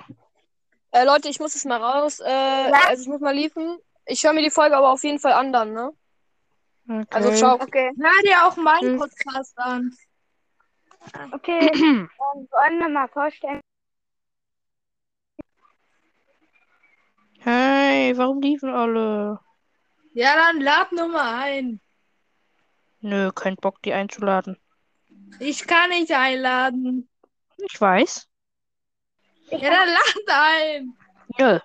[0.91, 2.19] Äh, Leute, ich muss jetzt mal raus.
[2.19, 3.77] Äh, also ich muss mal liefen.
[4.05, 5.91] Ich höre mir die Folge aber auf jeden Fall an dann, ne?
[6.89, 7.05] Okay.
[7.11, 7.61] Also ciao.
[7.61, 7.91] Okay.
[7.99, 8.97] Hör dir auch meinen.
[8.97, 9.95] Podcast an.
[11.31, 13.61] Okay, ähm, wollen wir mal vorstellen.
[17.39, 19.39] Hey, warum liefen alle?
[20.13, 21.79] Ja, dann lad nur mal ein.
[23.01, 24.57] Nö, kein Bock, die einzuladen.
[25.39, 27.07] Ich kann nicht einladen.
[27.57, 28.27] Ich weiß.
[29.51, 30.97] Ja, dann lad ein.
[31.37, 31.59] Nö.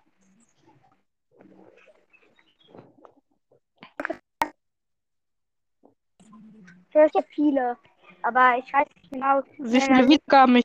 [6.94, 7.76] Höre ja viele,
[8.22, 9.42] aber ich weiß nicht genau.
[9.58, 10.64] Wie viele Wiedergaben ich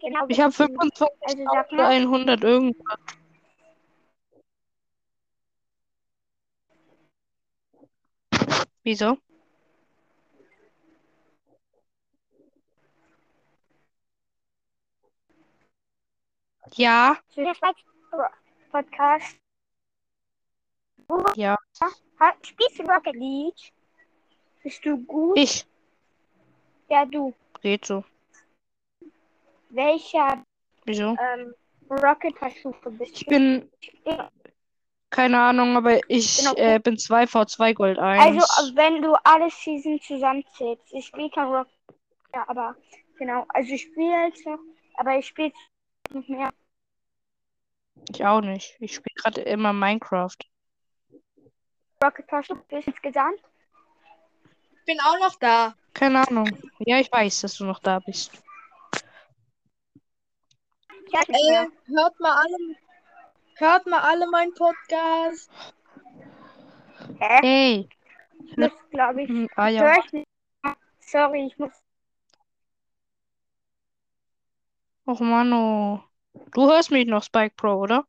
[0.00, 2.98] Genau, Ich habe Also sag mal, 25.100 irgendwas.
[8.82, 9.18] Wieso?
[16.74, 17.16] Ja,
[18.70, 19.41] Podcast.
[21.34, 21.56] Ja.
[22.42, 23.72] Spielst du Rocket League?
[24.62, 25.36] Bist du gut?
[25.36, 25.66] Ich.
[26.88, 27.34] Ja, du.
[27.60, 28.04] Geht so.
[29.70, 30.42] Welcher
[30.84, 31.16] Wieso?
[31.18, 31.54] ähm,
[31.90, 33.70] Rocket-Versuche bist Ich bin.
[34.04, 34.30] Ja.
[35.10, 36.54] Keine Ahnung, aber ich Genau.
[36.56, 38.22] äh, bin 2v2 Gold 1.
[38.22, 40.92] Also, äh, wenn du alle Season zusammenzählst.
[40.92, 41.72] Ich spiele kein Rocket.
[42.34, 42.76] Ja, aber
[43.18, 43.44] genau.
[43.48, 44.58] Also, ich spiele jetzt noch,
[44.94, 45.52] aber ich spiele
[46.12, 46.50] nicht mehr.
[48.10, 48.76] Ich auch nicht.
[48.80, 50.36] Ich spiele gerade immer Minecraft.
[52.02, 53.40] Rocket-Versuche bist insgesamt.
[54.74, 55.74] Ich bin auch noch da.
[55.94, 56.48] Keine Ahnung.
[56.80, 58.32] Ja, ich weiß, dass du noch da bist.
[61.04, 62.76] Nicht Äh, hört mal alle,
[63.56, 65.50] Hört mal alle meinen Podcast.
[67.20, 67.38] Hä?
[67.42, 67.88] Hey.
[68.44, 69.28] Ich muss, glaube ich.
[69.28, 69.82] Hm, Ah ja.
[69.82, 70.26] Hör ich nicht.
[71.00, 71.72] Sorry, ich muss.
[75.06, 76.02] Och Mano.
[76.52, 78.06] Du hörst mich noch, Spike Pro, oder?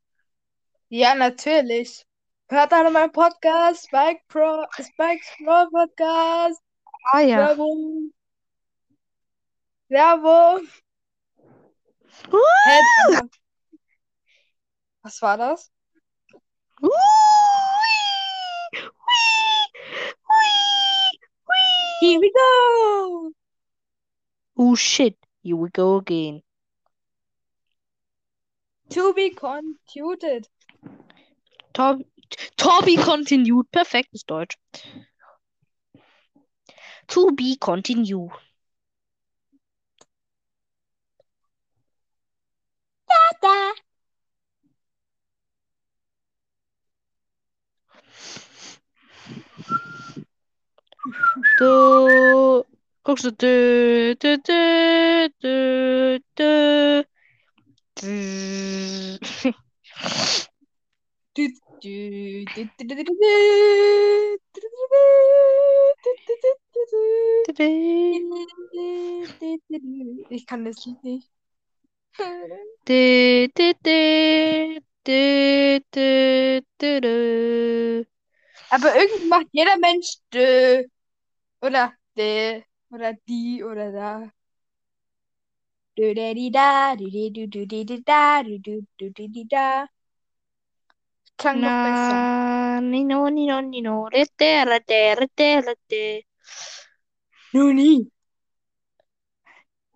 [0.90, 2.06] Ja, natürlich.
[2.54, 3.86] Hört alle meinen Podcast.
[3.86, 6.62] Spike Pro, Spike Pro Podcast.
[7.12, 7.38] Ah ja.
[7.38, 8.14] Werbung.
[9.90, 10.68] Werbung.
[12.66, 13.30] Hä, Alter.
[15.04, 15.72] Was war das?
[22.02, 23.32] Here we go.
[24.58, 26.44] Oh shit, here we go again.
[28.90, 30.48] To be continued.
[31.74, 31.98] Tor
[32.58, 33.72] Torbi continued.
[33.72, 34.58] Perfektes Deutsch.
[37.08, 38.32] To be continued.
[43.42, 43.74] Da.
[51.58, 52.64] Du
[53.04, 54.16] guckst du.
[54.20, 54.40] Du, du,
[55.42, 57.04] du, du,
[57.96, 59.20] du.
[70.30, 71.30] Ich kann das Lied nicht.
[78.70, 80.84] Aber irgendwie macht jeder Mensch dö
[81.62, 82.62] oder dö.
[82.92, 84.32] oder die oder da.
[85.96, 89.88] Du, da, di, da, du, di, du, du, di, da, du, du, du, di, da.
[91.38, 96.26] Can na ni no ni no ni no rete rete rete rete.
[97.54, 98.08] Noni.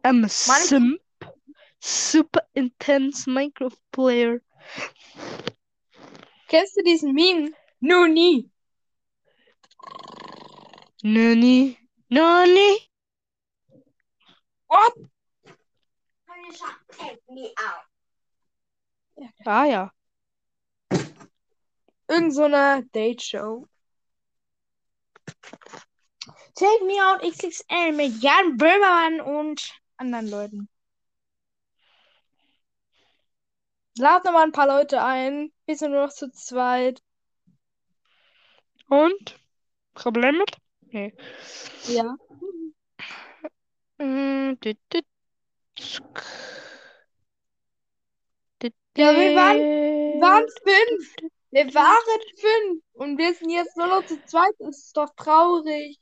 [0.04, 1.02] I'm a simp,
[1.80, 4.42] super intense Minecraft player.
[6.52, 7.52] you du this Meme?
[7.82, 8.48] Noni.
[11.04, 11.78] Noni.
[12.10, 12.78] Noni.
[14.68, 14.94] What?
[16.92, 17.84] Take me out.
[19.46, 19.90] Ah yeah.
[22.08, 23.68] Irgend so eine Date-Show.
[26.56, 30.70] Take Me Out XXL mit Jan Böhmermann und anderen Leuten.
[33.98, 35.52] Lad nochmal ein paar Leute ein.
[35.66, 37.02] Wir sind nur noch zu zweit.
[38.90, 39.40] Und?
[39.94, 40.52] Problem mit?
[40.82, 41.14] Nee.
[41.88, 42.16] Ja.
[43.98, 44.58] Mm,
[48.98, 51.16] Ja, wir waren- waren fünf.
[51.52, 52.84] Wir waren fünf.
[52.94, 54.54] Und wir sind jetzt nur noch zu zweit.
[54.60, 55.98] Das ist doch traurig.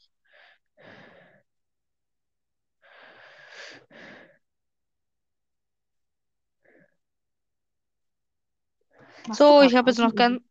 [9.28, 10.42] Machst So, ich habe jetzt noch ganz.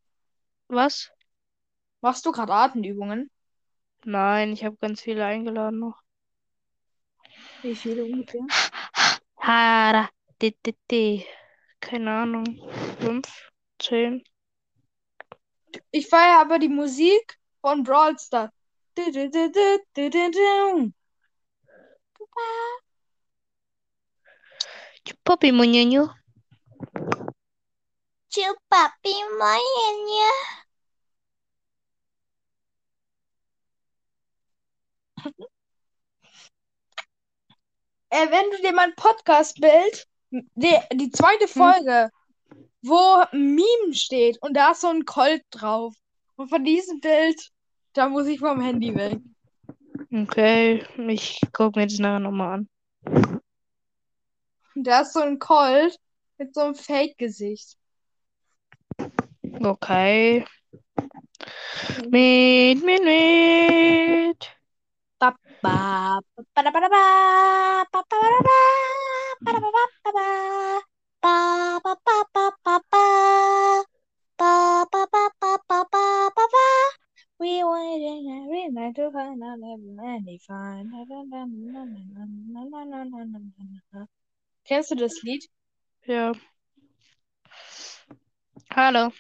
[0.69, 1.11] Was?
[2.01, 3.31] Machst du gerade Atemübungen?
[4.05, 6.03] Nein, ich habe ganz viele eingeladen noch.
[7.63, 8.43] Wie viele ungefähr?
[9.39, 10.11] Hara.
[11.81, 12.45] Keine Ahnung.
[13.01, 14.23] Fünf, zehn.
[15.91, 18.51] Ich feiere aber die Musik von Brawl Stars.
[25.05, 26.15] Chupapi Muñoño.
[28.31, 30.31] Chupapi Muñoño.
[38.11, 41.51] Äh, wenn du dir meinen Podcast bild, die, die zweite hm.
[41.51, 42.24] Folge hm
[42.85, 45.95] wo ein Meme steht und da ist so ein Colt drauf.
[46.37, 47.51] Und von diesem Bild,
[47.95, 49.21] da muss ich vom Handy weg.
[50.13, 52.69] Okay, ich gucke mir das nachher nochmal an.
[54.75, 55.97] Und da ist so ein Colt
[56.37, 57.79] mit so einem Fake-Gesicht.
[59.63, 60.45] Okay.
[62.11, 64.57] Mit, mit, mit.
[65.19, 66.21] Ba,
[71.25, 73.85] ba, ba, da, ba, da, ba, ba, ba,
[74.37, 75.07] ba, da, ba, ba, da, ba, ba, ba, ba, ba, ba, ba, ba, ba, ba,
[75.09, 76.69] ba, ba, ba, ba, ba, ba, ba, ba.
[77.39, 80.91] We waiting every night to find out every they find.
[80.93, 84.07] Na, na, na, na, na, na, na, na, na, na, na.
[84.65, 85.45] Kennst du das Lied?
[86.07, 86.33] Ja.
[88.71, 89.11] Hallo.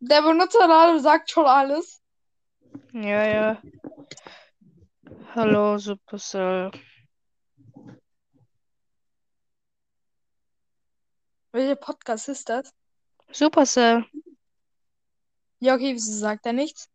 [0.00, 2.02] Der Benutzername sagt schon alles.
[2.92, 3.62] Ja, ja.
[5.34, 6.70] Hallo, Supercell.
[11.52, 12.74] Welcher Podcast ist das?
[13.30, 14.06] Supercell.
[15.58, 16.88] Ja, okay, wieso sagt er nichts?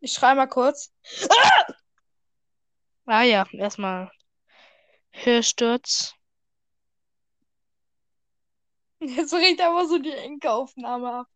[0.00, 0.92] Ich schreibe mal kurz.
[3.06, 4.10] Ah ja, erstmal
[5.10, 6.14] Hörsturz.
[8.98, 11.28] Jetzt bricht aber so die Enke-Aufnahme ab.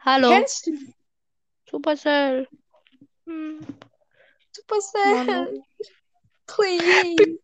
[0.00, 0.30] Hallo.
[0.30, 0.99] Kennst du
[1.70, 2.48] Supercell.
[3.26, 3.60] Hm.
[4.52, 5.24] Supercell?
[5.24, 5.64] Manu.
[6.46, 7.38] Please.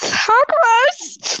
[0.00, 1.40] Sag was!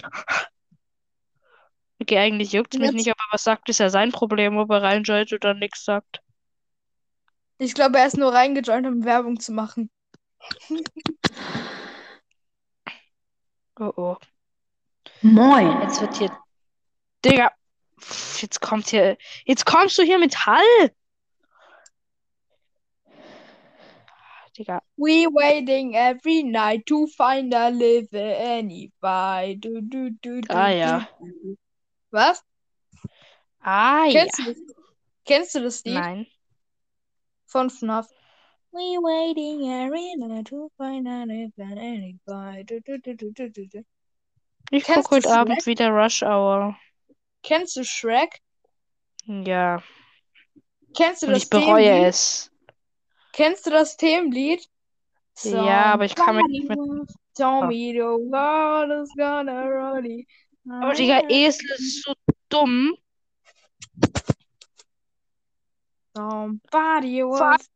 [2.00, 4.82] Okay, eigentlich juckt es mich nicht, aber was sagt, ist ja sein Problem, ob er
[4.82, 6.20] reinjoint oder nichts sagt.
[7.58, 9.90] Ich glaube, er ist nur reingejoint, um Werbung zu machen.
[13.78, 14.16] Oh oh.
[15.22, 15.80] Moin.
[15.82, 16.38] Jetzt wird hier.
[17.24, 17.52] Digga.
[18.40, 19.16] Jetzt kommt hier.
[19.44, 20.92] Jetzt kommst du hier mit Hall!
[24.56, 24.80] Digga.
[24.96, 29.56] We waiting every night to find a live anybody.
[29.56, 30.98] Du, du, du, du, Ah, du, ja.
[31.20, 31.56] du.
[32.12, 32.42] Was?
[33.64, 34.12] Ah ja.
[34.12, 34.56] Kennst du das?
[35.24, 36.26] Kennst du das Lied Nein.
[37.46, 38.06] von FNAF?
[38.72, 42.64] We waiting every night to find a live anybody.
[42.64, 43.84] Du, du, du, du, du, du, du.
[44.70, 45.66] Ich guck du heute Abend Shrek?
[45.66, 46.76] wieder Rush Hour.
[47.42, 48.40] Kennst du Shrek?
[49.26, 49.82] Ja.
[50.94, 52.08] Kennst du Und das ich bereue Themenlied?
[52.08, 52.51] es.
[53.32, 54.68] Kennst du das Themenlied?
[55.42, 56.78] Ja, aber ich kann mich nicht mit.
[56.78, 60.26] Somebody Told me the world is gonna roll it.
[60.68, 62.12] Aber Digga, Esel ist so
[62.50, 62.94] dumm.
[66.14, 67.68] Somebody was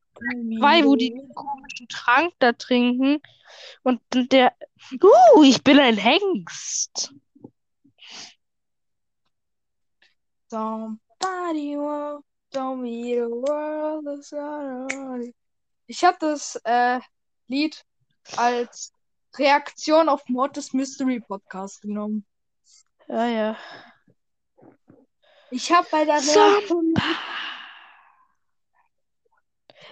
[0.60, 3.20] Weil, wo die komischen Trank da trinken.
[3.82, 4.54] Und der.
[5.02, 7.14] Uh, ich bin ein Hengst.
[10.48, 15.34] Somebody was told me the world is gonna roll it.
[15.86, 17.00] Ich habe das äh,
[17.48, 17.84] Lied
[18.36, 18.92] als
[19.38, 22.26] Reaktion auf Mortis Mystery Podcast genommen.
[23.08, 23.56] Ja, ja.
[25.50, 26.16] Ich habe bei der.
[26.16, 26.94] Reaktion.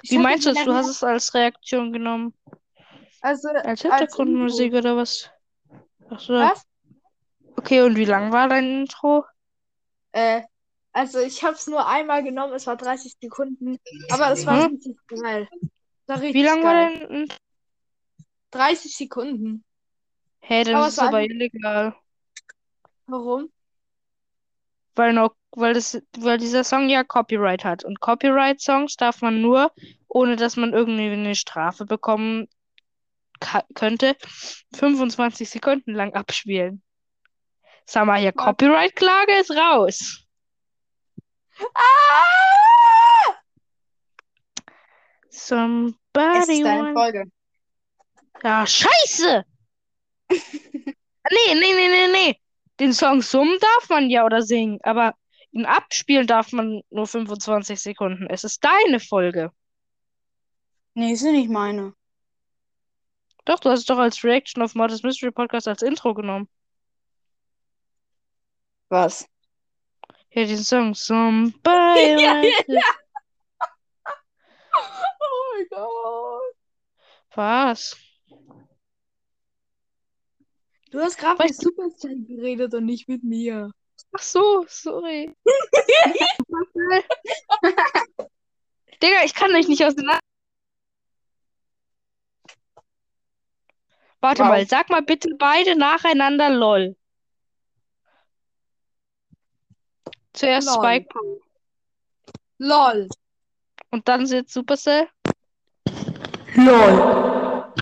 [0.02, 0.64] Wie meinst du das?
[0.64, 2.34] Du hast es als Reaktion genommen?
[3.20, 4.78] Also, Als als Hintergrundmusik Intro.
[4.78, 5.30] oder was?
[6.10, 6.34] Ach so.
[6.34, 6.66] Was?
[7.56, 9.24] Okay, und wie lang war dein Intro?
[10.12, 10.42] Äh,
[10.92, 13.78] also ich habe es nur einmal genommen, es war 30 Sekunden,
[14.10, 14.74] aber es war Mhm.
[14.74, 15.48] richtig geil.
[16.06, 17.36] Wie richtig lang war Intro?
[18.50, 19.64] 30 Sekunden.
[20.40, 21.94] Hey, Aber das es ist aber illegal.
[23.06, 23.50] Warum?
[24.94, 27.84] Weil noch, weil das, weil dieser Song ja Copyright hat.
[27.84, 29.72] Und Copyright-Songs darf man nur,
[30.08, 32.48] ohne dass man irgendwie eine Strafe bekommen
[33.74, 34.16] könnte,
[34.74, 36.82] 25 Sekunden lang abspielen.
[37.86, 38.32] Sag mal hier?
[38.32, 40.24] Copyright-Klage ist raus.
[41.74, 42.83] Ah!
[45.34, 47.24] Es Somebody ist deine Folge.
[48.42, 49.44] Ja, scheiße!
[51.30, 52.40] Nee, nee, nee, nee, nee.
[52.78, 55.14] Den Song summen darf man ja oder singen, aber
[55.52, 58.26] ihn abspielen darf man nur 25 Sekunden.
[58.28, 59.50] Es ist deine Folge.
[60.92, 61.94] Nee, ist nicht meine.
[63.46, 66.46] Doch, du hast es doch als Reaction auf Mortis Mystery Podcast als Intro genommen.
[68.90, 69.26] Was?
[70.28, 70.94] Ja, diesen Song.
[70.94, 73.03] Somebody Ja, ja, Oh
[75.70, 76.54] mein Gott.
[77.34, 77.96] Was?
[80.90, 83.70] Du hast gerade mit Supercell geredet und nicht mit mir.
[84.12, 85.34] Ach so, sorry.
[89.02, 90.20] Digga, ich kann euch nicht auseinander.
[94.20, 94.48] Warte Wow.
[94.48, 96.96] mal, sag mal bitte beide nacheinander LOL.
[100.32, 100.76] Zuerst LOL.
[100.76, 101.08] Spike
[102.58, 103.08] LOL.
[103.90, 105.08] und dann sitzt Supercell.
[106.56, 107.72] LOL.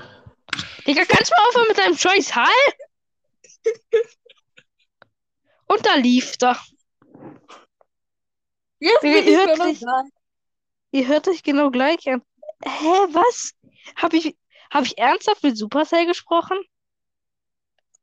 [0.87, 2.47] Digga, kannst du mal aufhören mit deinem Choice Hall?
[5.67, 6.59] Und da lief da.
[8.79, 10.05] Jetzt Digga, ihr hört da.
[10.91, 12.23] Ihr hört euch genau gleich an.
[12.65, 13.55] Hä, was?
[13.97, 14.37] Hab ich,
[14.71, 16.59] hab ich ernsthaft mit Supercell gesprochen?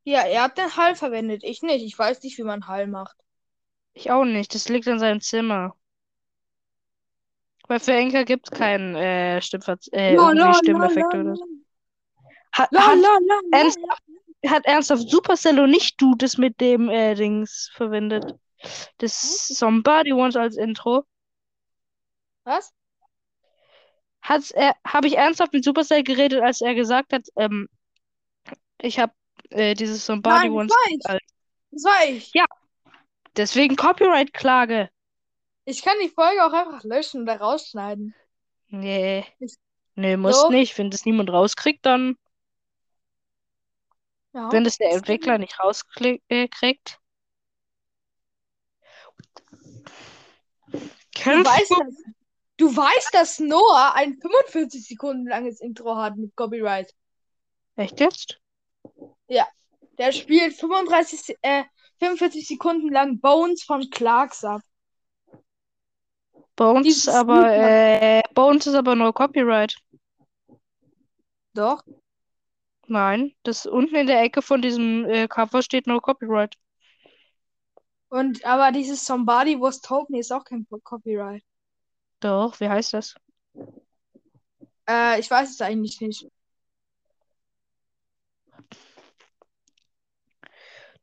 [0.04, 1.44] Ja, er hat den Hall verwendet.
[1.44, 1.84] Ich nicht.
[1.84, 3.16] Ich weiß nicht, wie man Hall macht.
[3.94, 4.56] Ich auch nicht.
[4.56, 5.76] Das liegt in seinem Zimmer.
[7.70, 11.46] Weil für Enker gibt es keinen äh, Stimmver äh, irgendwie lol, Stimmeffekt lol, oder so.
[12.52, 12.98] Hat, hat,
[13.52, 14.04] ernsthaft,
[14.48, 18.36] hat ernsthaft Supercell und nicht du das mit dem äh, Dings verwendet.
[18.98, 21.04] Das Somebody Wants als Intro.
[22.44, 22.74] Was?
[24.24, 27.70] Hat's er, habe ich ernsthaft mit Supercell geredet, als er gesagt hat, ähm,
[28.82, 29.14] ich habe
[29.52, 31.06] äh, dieses Somebody Nein, das Wants war ich.
[31.06, 31.22] als.
[31.70, 32.32] Das war ich.
[33.38, 34.90] Deswegen Copyright-Klage.
[35.70, 38.16] Ich kann die Folge auch einfach löschen oder rausschneiden.
[38.70, 39.26] Nee.
[39.40, 39.58] Ich-
[39.96, 40.50] Nee, muss Doch.
[40.50, 40.78] nicht.
[40.78, 42.16] Wenn das niemand rauskriegt, dann.
[44.34, 44.50] Ja.
[44.52, 46.24] Wenn das der Entwickler nicht rauskriegt.
[46.30, 46.98] Äh, kriegt.
[50.72, 50.80] Du
[51.22, 51.96] weißt du das.
[52.58, 56.94] Du weißt, dass Noah ein 45 Sekunden langes Intro hat mit Copyright.
[57.76, 58.40] Echt jetzt?
[59.98, 61.66] Der spielt 35, Se- äh,
[62.00, 64.62] 45 Sekunden lang Bones von Clarks ab.
[66.60, 69.78] Bei uns Dieses aber, äh, bei uns ist aber nur Copyright.
[71.54, 71.82] Doch.
[72.88, 76.58] Nein, das unten in der Ecke von diesem äh, Cover steht nur Copyright.
[78.10, 81.44] Und aber dieses Somebody Was Told Me ist auch kein Copyright.
[82.20, 83.16] Doch, wie heißt das?
[84.86, 86.28] Äh, ich weiß es eigentlich nicht.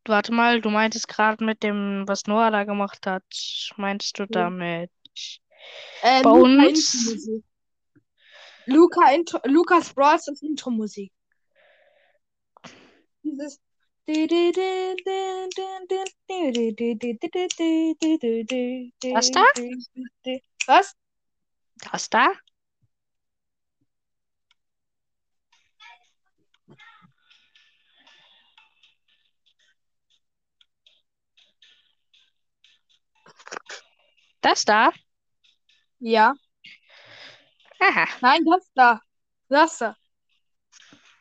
[0.05, 3.25] Warte mal, du meintest gerade mit dem, was Noah da gemacht hat,
[3.79, 4.51] meinst du Ja.
[6.03, 6.31] Äh, Bei
[8.67, 10.27] Luca Intro, Lukas Bros.
[10.43, 11.13] Intro-Musik.
[13.23, 13.61] Dieses.
[19.13, 19.45] Was da?
[20.67, 20.95] Was?
[21.91, 22.33] Das da?
[34.41, 34.93] Das da?
[36.01, 36.35] Ja.
[37.81, 38.07] Aha.
[38.21, 39.01] Nein, das da.
[39.49, 39.97] Das da.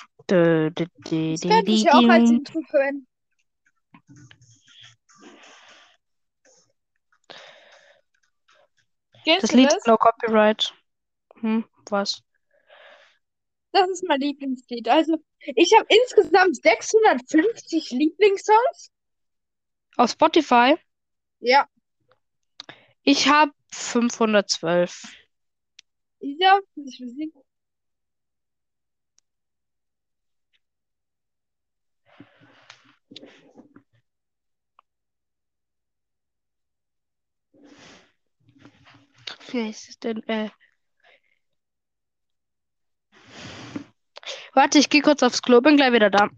[9.53, 9.77] Lied das?
[9.77, 10.73] ist no copyright.
[11.39, 12.23] Hm, was?
[13.71, 14.87] Das ist mein Lieblingslied.
[14.89, 18.91] Also, ich habe insgesamt 650 Lieblingssongs.
[19.97, 20.77] Auf Spotify?
[21.39, 21.67] Ja.
[23.03, 25.03] Ich habe 512.
[26.19, 27.43] Ja, ich will singen.
[39.51, 40.23] Wie heißt es denn?
[40.27, 40.49] Äh.
[44.53, 46.29] Warte, ich gehe kurz aufs Klo, bin gleich wieder da.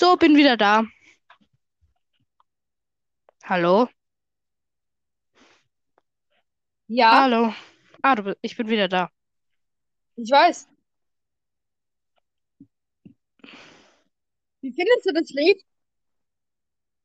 [0.00, 0.84] So, bin wieder da.
[3.44, 3.88] Hallo?
[6.88, 7.52] Ja, Hallo.
[8.02, 9.10] Ah, du, bi- ich bin wieder da.
[10.16, 10.68] ich weiß.
[14.62, 15.62] Wie findest du das Lied?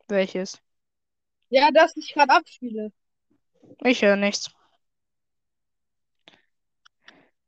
[0.09, 0.59] Welches?
[1.49, 2.91] Ja, das ich gerade abspiele.
[3.85, 4.51] Ich höre nichts.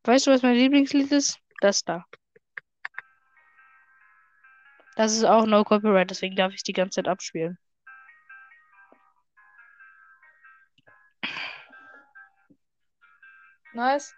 [0.06, 1.38] Weißt du, was mein Lieblingslied ist?
[1.62, 2.04] Das da.
[4.98, 7.60] Das ist auch no copyright, deswegen darf ich die ganze Zeit abspielen.
[13.74, 14.16] Nice.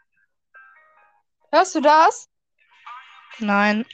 [1.52, 2.30] Hörst du das?
[3.40, 3.86] Nein.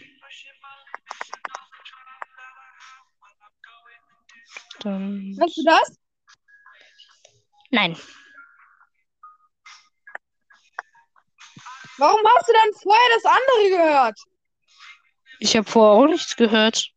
[4.82, 5.36] Dann...
[5.40, 5.98] Hörst du das?
[7.72, 7.98] Nein.
[11.98, 14.35] Warum hast du dann vorher das andere gehört?
[15.40, 16.92] Ich habe vorher auch nichts gehört.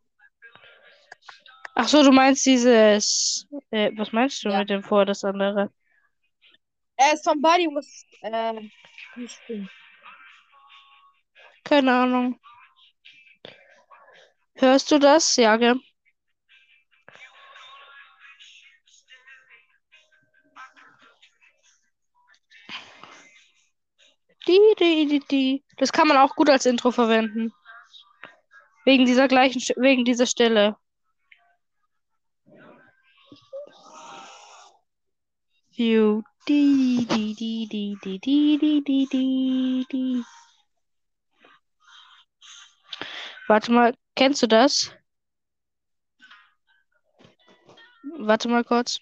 [1.74, 3.46] Ach so, du meinst dieses.
[3.70, 4.58] Äh, was meinst du Ja.
[4.60, 5.70] mit dem vorher das andere?
[6.96, 8.68] Äh, somebody was, äh.
[11.64, 12.38] Keine Ahnung.
[14.56, 15.36] Hörst du das?
[15.36, 15.80] Ja, gell?
[24.48, 25.64] Die, die, die, die.
[25.76, 27.52] Das kann man auch gut als Intro verwenden.
[28.88, 30.74] Wegen dieser gleichen, wegen dieser Stelle.
[35.76, 40.24] Die, die, die, die, die, die, die, die, die.
[43.46, 44.90] Warte mal, kennst du das?
[48.16, 49.00] Warte mal kurz.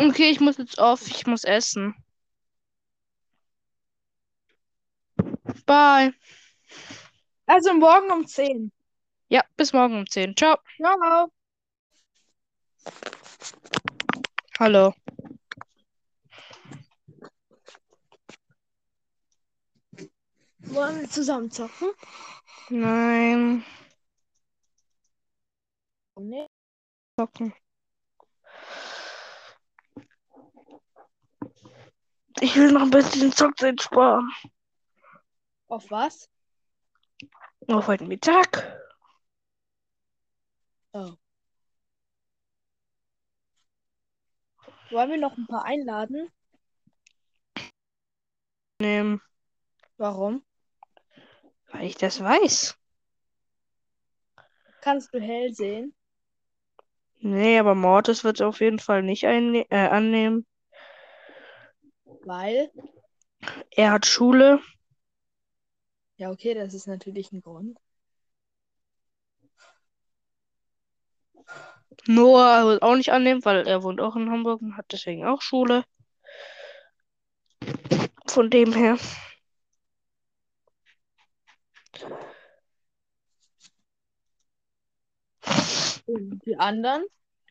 [0.00, 1.94] Okay, ich muss jetzt auf, ich muss essen.
[5.66, 6.14] Bye.
[7.44, 8.72] Also morgen um 10.
[9.28, 10.34] Ja, bis morgen um 10.
[10.36, 10.56] Ciao.
[10.78, 11.30] Ciao.
[14.58, 14.94] Hallo.
[20.60, 21.90] Wollen wir zusammen zocken?
[22.70, 23.66] Nein.
[26.16, 26.46] Nee.
[27.18, 27.52] Zocken.
[32.40, 34.32] Ich will noch ein bisschen Zockzeit sparen.
[35.68, 36.28] Auf was?
[37.68, 38.80] Auf heute Mittag.
[44.90, 46.28] Wollen wir noch ein paar einladen?
[48.80, 49.20] Nehmen,
[49.98, 50.42] Warum?
[51.70, 52.76] weil ich das weiß.
[54.80, 55.94] Kannst du hell sehen?
[57.18, 60.46] Nee, aber Mortis wird auf jeden Fall nicht äh, annehmen.
[62.24, 62.70] Weil.
[63.70, 64.60] Er hat Schule.
[66.16, 67.78] Ja, okay, das ist natürlich ein Grund.
[72.06, 75.42] Noah wird auch nicht annehmen, weil er wohnt auch in Hamburg und hat deswegen auch
[75.42, 75.84] Schule.
[78.26, 78.96] Von dem her.
[86.06, 87.04] Und die anderen,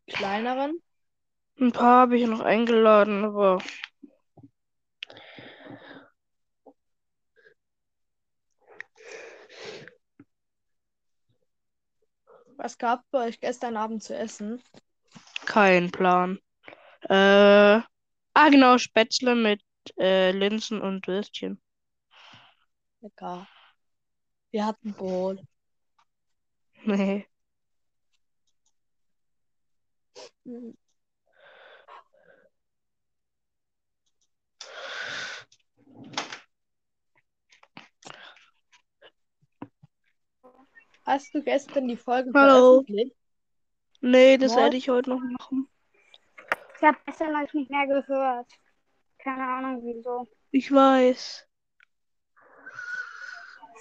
[0.08, 0.82] kleineren,
[1.60, 3.60] Ein paar habe ich noch eingeladen, aber
[12.60, 14.62] was gab bei euch gestern Abend zu essen?
[15.49, 16.39] kein Plan.
[17.10, 19.62] Äh, ah, genau, Spätzle mit
[19.97, 21.60] äh, Linsen und Würstchen.
[23.01, 23.47] Lecker.
[24.51, 25.39] Wir hatten Brot.
[26.84, 27.26] Nee.
[41.10, 42.84] Hast du gestern die Folge Hallo.
[42.84, 43.16] veröffentlicht?
[43.99, 45.68] Nee, das werde ich heute noch machen.
[46.78, 48.45] Ich habe gestern euch nicht mehr gehört.
[49.18, 50.28] Keine Ahnung wieso.
[50.51, 51.47] Ich weiß.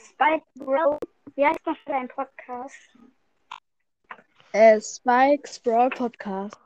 [0.06, 0.98] Spike Bro.
[1.34, 2.96] Wie heißt noch dein Podcast?
[4.52, 6.58] Äh, Spikes Brawl Podcast.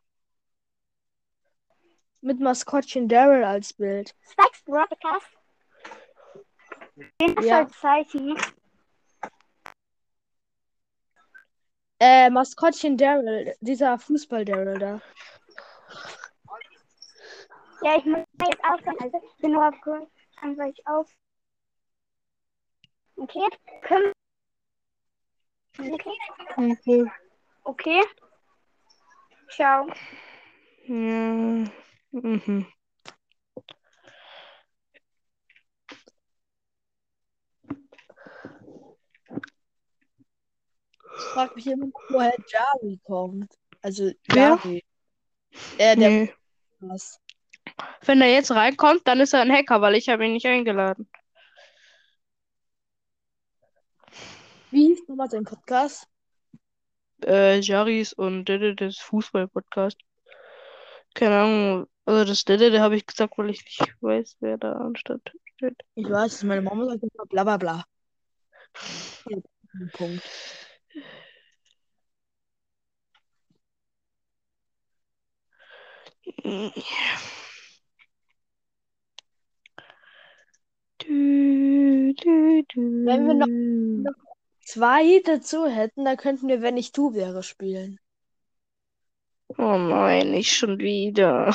[2.21, 4.15] Mit Maskottchen Daryl als Bild.
[4.31, 5.27] Spikes Broadcast?
[7.21, 7.65] Den hast Ja.
[7.65, 8.39] du als Zeichen.
[12.05, 15.01] Äh, Maskottchen Daryl, dieser Fußball-Daryl da.
[17.85, 18.97] Ja, ich muss jetzt aufhören.
[18.99, 20.11] Also, ich bin nur kurz.
[20.41, 21.09] Dann soll ich auf.
[23.15, 23.47] Okay.
[23.83, 24.13] Können
[25.79, 26.11] Okay.
[26.57, 27.05] Okay.
[27.63, 28.03] Okay.
[29.55, 29.87] Ciao.
[30.87, 31.71] Ja.
[32.11, 32.67] Mhm.
[41.17, 43.53] Ich frag mich immer, woher Jari kommt.
[43.81, 44.59] Also, Wer?
[44.65, 44.85] Jari.
[45.79, 46.35] Äh, der Nee.
[46.81, 47.21] was.
[48.05, 51.09] Wenn er jetzt reinkommt, dann ist er ein Hacker, weil ich habe ihn nicht eingeladen.
[54.71, 56.07] Wie hieß nochmal sein Podcast?
[57.25, 59.99] Äh, Jaris und Dede, das Fußball-Podcast.
[61.15, 61.87] Keine Ahnung.
[62.05, 65.21] Also das Dede, habe ich gesagt, weil ich nicht weiß, wer da anstatt
[65.55, 65.77] steht.
[65.95, 67.85] Ich weiß, meine Mama sagt immer bla bla bla.
[69.93, 70.23] Punkt.
[80.99, 82.81] Du, du, du.
[83.07, 84.13] Wenn wir noch-
[84.65, 87.99] Zwei dazu hätten, dann könnten wir, wenn ich du wäre, spielen.
[89.49, 91.55] Oh nein, nicht schon wieder.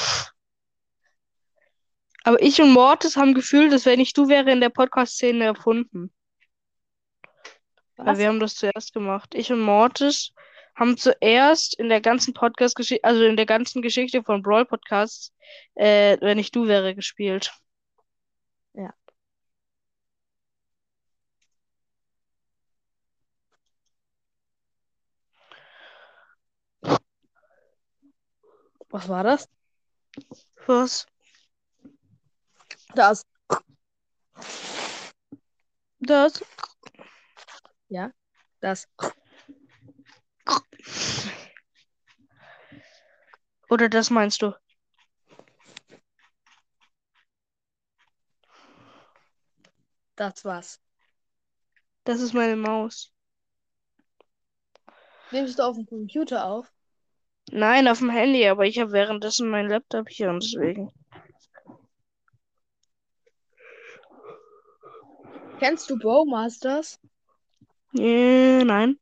[2.23, 6.11] Aber ich und Mortis haben gefühlt, dass wenn ich du wäre in der Podcast-Szene erfunden.
[7.97, 8.17] Weil Was?
[8.19, 9.33] wir haben das zuerst gemacht.
[9.35, 10.33] Ich und Mortis
[10.75, 15.33] haben zuerst in der ganzen Podcast-Geschichte, also in der ganzen Geschichte von Brawl Podcasts,
[15.75, 17.51] äh, wenn ich du wäre, gespielt.
[18.73, 18.93] Ja.
[28.89, 29.49] Was war das?
[30.67, 31.07] Was?
[32.95, 33.23] Das.
[35.99, 36.43] Das?
[38.59, 38.87] Das.
[43.69, 44.53] Oder das meinst du?
[50.15, 50.81] Das war's.
[52.03, 53.13] Das ist meine Maus.
[55.31, 56.71] Nimmst du auf dem Computer auf?
[57.51, 60.91] Nein, auf dem Handy, aber ich habe währenddessen meinen Laptop hier und deswegen.
[65.59, 66.99] Kennst du Bowmasters?
[67.99, 68.99] Äh, nein.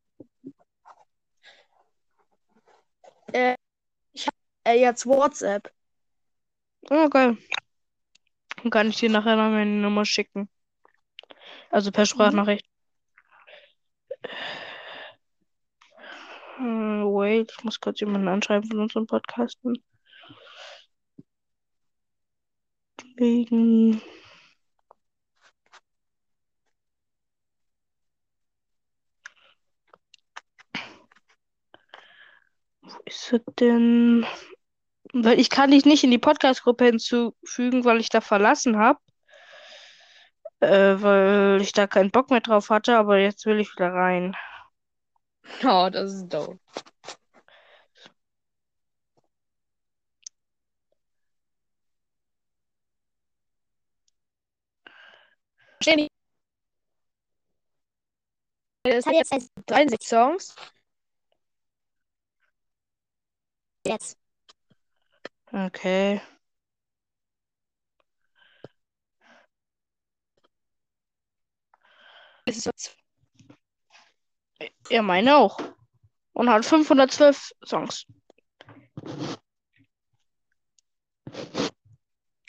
[3.33, 3.55] Äh,
[4.65, 5.71] jetzt WhatsApp.
[6.89, 7.37] Oh, geil.
[8.57, 10.49] Dann kann ich dir nachher noch meine Nummer schicken.
[11.69, 12.65] Also per Sprachnachricht.
[16.57, 19.83] Äh, wait, ich muss kurz jemanden anschreiben von unseren Podcasten.
[23.17, 24.01] Wegen.
[33.05, 34.25] Ist er denn?
[35.13, 38.99] Weil ich kann dich nicht in die Podcast-Gruppe hinzufügen, weil ich da verlassen habe.
[40.59, 44.35] Äh, weil ich da keinen Bock mehr drauf hatte, aber jetzt will ich wieder rein.
[45.63, 46.57] Oh, das ist doof.
[55.81, 56.07] Jenny.
[58.83, 60.55] Das hat jetzt 63 Songs.
[63.85, 64.17] Jetzt.
[65.53, 66.21] Okay.
[72.45, 72.67] Ist
[74.89, 75.59] Ja, meine auch.
[76.33, 78.05] Und hat 512 Songs.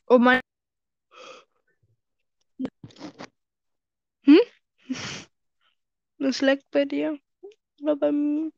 [0.08, 0.40] Oh mein.
[6.18, 7.18] Das leckt bei dir.
[7.82, 8.52] Oder bei, m-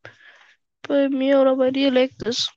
[0.88, 2.50] bei mir oder bei dir leckt es.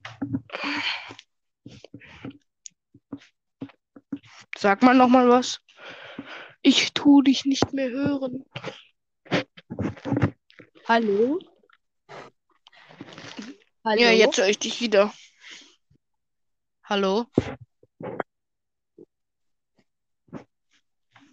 [4.58, 5.60] Sag mal nochmal was.
[6.62, 8.46] Ich tu dich nicht mehr hören.
[10.88, 11.40] Hallo?
[13.84, 14.02] Hallo?
[14.02, 15.14] Ja, jetzt höre ich dich wieder.
[16.84, 17.26] Hallo?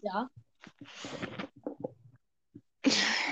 [0.03, 0.31] Ja.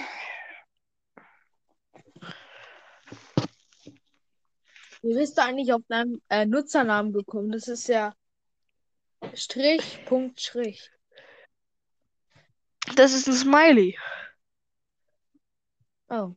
[5.06, 7.52] Wie bist du eigentlich auf deinen äh, Nutzernamen gekommen?
[7.52, 8.12] Das ist ja
[9.34, 10.90] Strich, Punkt, Strich.
[12.96, 13.96] Das ist ein Smiley.
[16.10, 16.34] Oh.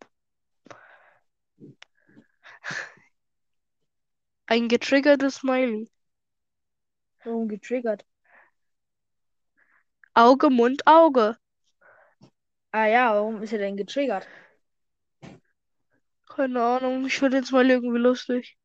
[4.46, 5.90] Ein getriggertes Smiley.
[7.24, 8.06] Warum getriggert?
[10.14, 11.40] Auge, Mund, Auge.
[12.72, 14.28] Ah ja, warum ist er denn getriggert?
[16.28, 17.08] Keine Ahnung.
[17.08, 18.59] Ich finde den Smiley irgendwie lustig.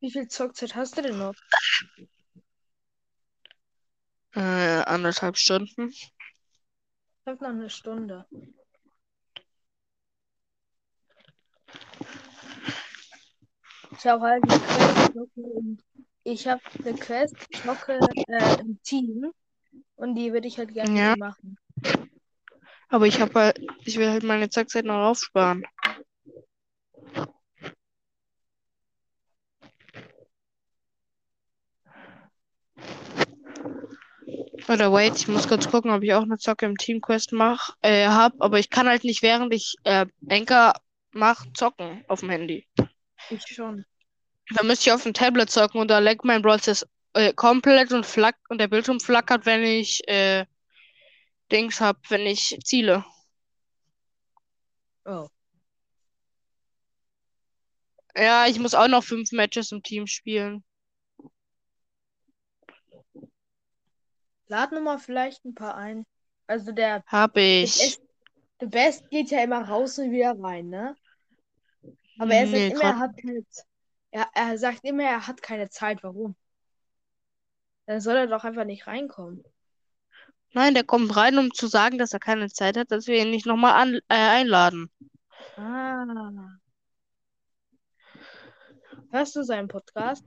[0.00, 1.34] Wie viel Zockzeit hast du denn noch?
[4.34, 4.40] Äh,
[4.84, 5.88] anderthalb Stunden.
[5.88, 6.12] Ich
[7.26, 8.26] hab noch eine Stunde.
[13.90, 15.84] Ich habe halt eine Quest.
[16.22, 17.98] Ich habe eine Quest, zocke
[18.28, 19.32] äh, im Team.
[19.96, 21.16] Und die würde ich halt gerne Ja.
[21.16, 21.58] machen.
[22.88, 25.64] Aber ich habe halt, ich will halt meine Zackzeit noch aufsparen.
[34.68, 38.08] Oder wait, ich muss kurz gucken, ob ich auch eine Zocke im Teamquest mach, äh,
[38.08, 40.74] hab, aber ich kann halt nicht während ich äh, Anchor
[41.12, 42.66] mach zocken auf dem Handy.
[43.30, 43.84] Ich schon.
[44.54, 46.86] Da müsste ich auf dem Tablet zocken und da leckt mein Stars,
[47.16, 50.44] äh, komplett und flack und der Bildschirm flackert, wenn ich äh,
[51.50, 53.04] Dings hab, wenn ich ziele.
[55.04, 55.28] Oh.
[58.16, 60.64] Ja, ich muss auch noch fünf Matches im Team spielen.
[64.48, 66.04] Lad nochmal vielleicht ein paar ein.
[66.46, 67.78] Also der, Hab der, ich.
[67.78, 68.02] Best,
[68.60, 70.96] der Best geht ja immer raus und wieder rein, ne?
[72.18, 73.44] Aber er sagt Nee, immer, er hat keine
[74.10, 76.02] er, er sagt immer, er hat keine Zeit.
[76.02, 76.36] Warum?
[77.86, 79.44] Dann soll er doch einfach nicht reinkommen.
[80.52, 83.30] Nein, der kommt rein, um zu sagen, dass er keine Zeit hat, dass wir ihn
[83.30, 84.90] nicht nochmal an, äh, einladen.
[85.56, 86.56] Ah.
[89.10, 90.24] Hörst du seinen Podcast?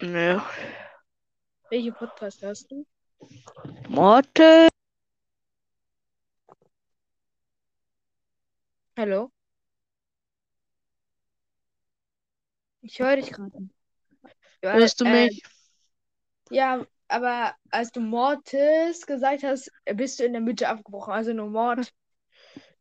[0.00, 0.36] Nö.
[0.36, 0.40] Nee.
[1.70, 2.86] Welche Podcast hörst du?
[3.88, 4.68] Morte.
[8.96, 9.30] Hallo?
[12.82, 13.68] Ich höre dich gerade.
[14.60, 15.42] Hörst du äh, mich?
[15.44, 15.48] Äh,
[16.52, 21.14] ja, aber als du Mortis gesagt hast, bist du in der Mitte abgebrochen.
[21.14, 21.94] Also nur Mord.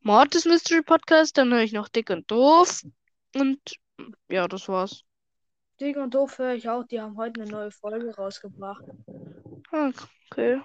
[0.01, 2.84] Mortis Mystery Podcast, dann höre ich noch Dick und Doof.
[3.34, 3.59] Und
[4.30, 5.03] ja, das war's.
[5.80, 6.84] Dick und Doof höre ich auch.
[6.84, 8.84] Die haben heute eine neue Folge rausgebracht.
[9.72, 10.61] Okay.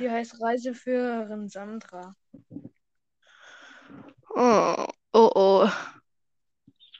[0.00, 2.16] Die heißt Reiseführerin Sandra.
[4.34, 5.68] Oh, oh, oh.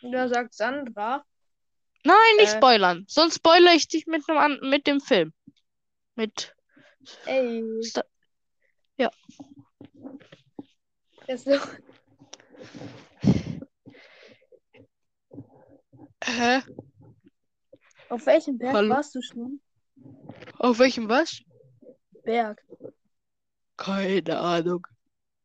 [0.03, 1.25] Da sagt Sandra,
[2.05, 2.57] Nein, nicht Äh.
[2.57, 3.05] spoilern.
[3.09, 5.33] Sonst spoilere ich dich mit dem, an mit dem Film.
[6.15, 6.55] Mit.
[7.27, 8.03] ey, Sta
[11.27, 11.69] das ist
[16.25, 16.63] Hä?
[18.09, 18.91] auf welchem Berg Hallo?
[18.91, 19.61] warst du schon?
[20.59, 21.43] Auf welchem was?
[22.25, 22.63] Berg.
[23.77, 24.87] Keine Ahnung.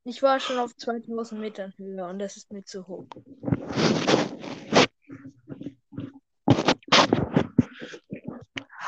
[0.03, 3.05] Ich war schon auf 2000 Metern Höhe und das ist mir zu hoch.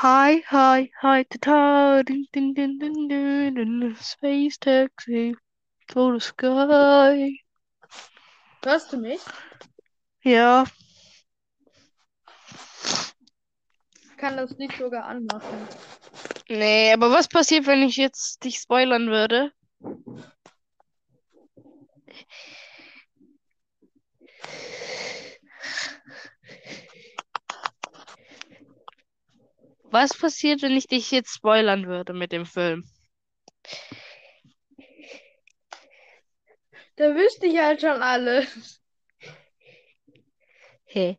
[0.00, 5.34] Hi, hi, hi, ta, din, din, din, din, din, din, space taxi
[5.88, 7.36] to the sky.
[8.64, 9.20] Hörst du mich?
[10.24, 10.64] Ja,
[14.02, 15.68] Ich kann das Lied sogar anmachen.
[16.48, 19.52] nee, aber was passiert, wenn ich jetzt dich spoilern würde?
[29.92, 32.84] was passiert, wenn ich dich jetzt spoilern würde mit dem Film?
[36.96, 38.80] Da wüsste ich halt schon alles.
[40.84, 41.18] Hey.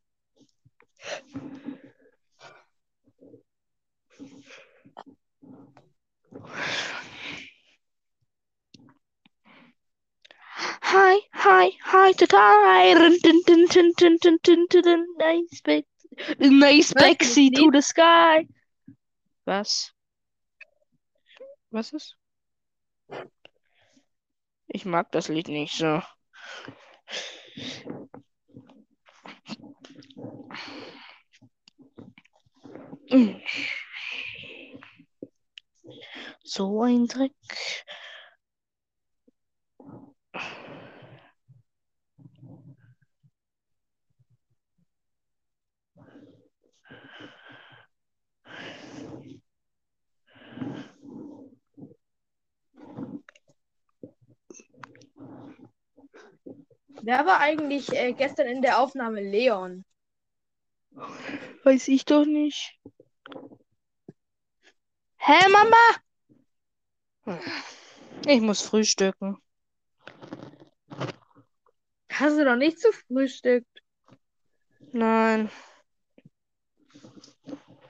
[10.82, 12.94] Hi, hi, hi, total.
[15.18, 15.86] Nice back,
[16.40, 18.46] nice backseat to the sky.
[19.46, 19.94] Was?
[21.72, 22.18] Was ist?
[24.68, 26.02] Ich mag das Lied nicht so.
[36.44, 37.32] So ein Dreck.
[57.04, 59.84] Wer war eigentlich äh, gestern in der Aufnahme Leon?
[61.64, 62.80] Weiß ich doch nicht.
[65.18, 67.40] Hä, Mama?
[68.26, 69.38] Ich muss frühstücken.
[72.12, 73.82] Hast du noch nicht zu frühstückt?
[74.92, 75.50] Nein.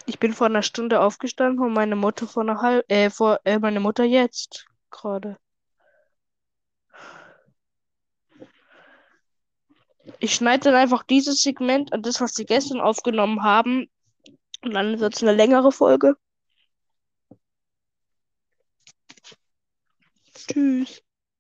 [0.05, 3.59] Ich bin vor einer Stunde aufgestanden und meine Mutter vor einer halb, äh, vor, äh,
[3.59, 5.37] meine Mutter jetzt gerade.
[10.19, 13.89] Ich schneide dann einfach dieses Segment an das, was sie gestern aufgenommen haben.
[14.63, 16.15] Und dann wird es eine längere Folge.
[20.33, 21.01] Tschüss.